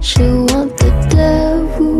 she'll 0.00 0.46
want 0.46 0.76
the 0.78 0.90
devil 1.10 1.91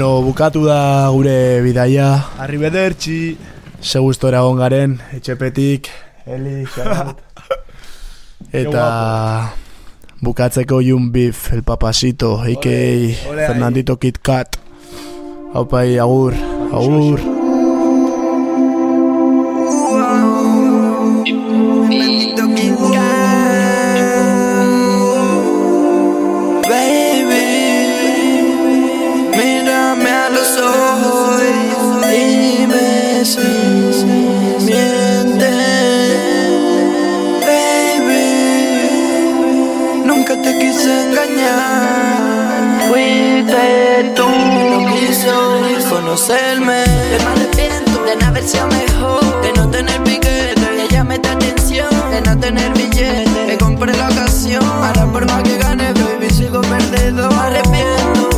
Bueno, 0.00 0.22
bukatu 0.24 0.62
da 0.64 1.10
gure 1.12 1.60
bidaia. 1.60 2.06
Arrivederci. 2.40 3.36
Se 3.84 4.00
gustora 4.00 4.38
egon 4.40 4.56
garen, 4.56 4.94
etxepetik, 5.12 5.90
Eli, 6.24 6.62
xarat. 6.64 7.20
Eta 8.62 8.86
bukatzeko 10.24 10.80
Jun 10.80 11.10
Beef, 11.12 11.50
El 11.52 11.60
Papasito, 11.68 12.38
a.k.a. 12.40 13.44
Fernandito 13.44 13.98
Kit 14.00 14.22
Kat. 14.24 14.56
Haupai, 15.52 15.98
agur, 16.00 16.32
agur. 16.72 17.29
fuiste 42.90 44.12
tú. 44.16 44.26
No 44.28 44.94
quiso 44.94 45.60
conocerme. 45.88 46.84
Yo 47.12 47.24
no 47.24 47.30
arrepiento 47.30 48.04
de 48.04 48.16
no 48.16 48.26
haber 48.26 48.44
sido 48.46 48.66
mejor. 48.66 49.42
De 49.42 49.52
no 49.52 49.70
tener 49.70 50.02
piquete, 50.02 50.60
de 50.60 50.84
ella 50.84 51.04
me 51.04 51.14
atención. 51.14 51.88
De 52.10 52.20
no 52.22 52.38
tener 52.38 52.72
billete, 52.72 53.46
me 53.46 53.56
compré 53.58 53.96
la 53.96 54.08
ocasión. 54.08 54.64
Ahora 54.64 55.06
por 55.06 55.26
más 55.26 55.42
que 55.42 55.56
gane, 55.56 55.92
baby, 55.92 56.30
sigo 56.30 56.60
perdedor. 56.62 57.32
Me 57.32 57.40
arrepiento 57.40 58.28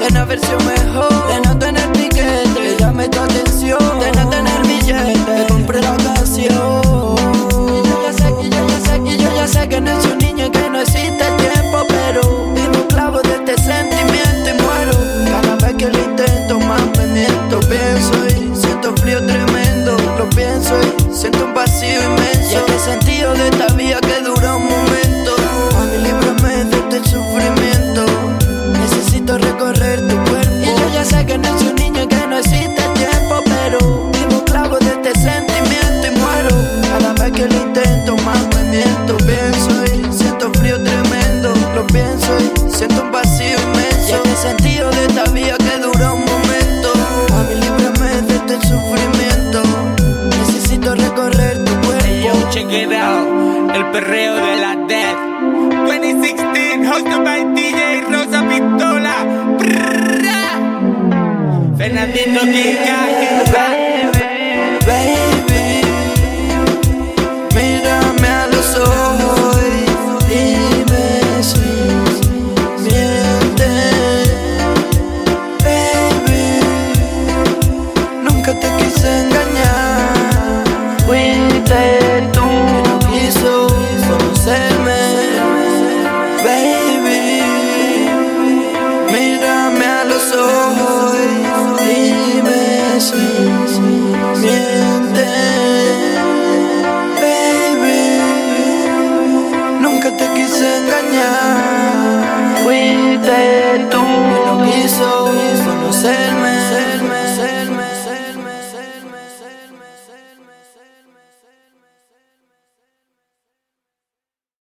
de 0.00 0.10
no 0.12 0.20
haber 0.20 0.40
sido 0.40 0.58
mejor. 0.60 1.26
De 1.28 1.40
no 1.46 1.58
tener 1.58 1.92
piquete, 1.92 2.60
de 2.60 2.74
ella 2.74 2.92
me 2.92 3.04
atención. 3.04 4.00
De 4.00 4.12
no 4.12 4.28
tener 4.30 4.60
billete, 4.66 5.32
me 5.36 5.46
compré 5.46 5.80
la 5.80 5.92
ocasión. 5.92 7.20
Y 7.74 7.88
yo 7.88 8.02
ya 8.02 8.12
sé, 8.12 8.34
y 8.42 8.48
yo 8.48 8.66
ya 8.66 8.80
sé, 8.80 8.98
y 9.04 9.16
yo 9.18 9.34
ya 9.34 9.46
sé 9.46 9.68
que 9.68 9.80
no 9.80 9.90
es 9.90 10.06
un 10.06 10.18
niño 10.18 10.46
y 10.46 10.50
que 10.50 10.70
no 10.70 10.80
existe. 10.80 11.29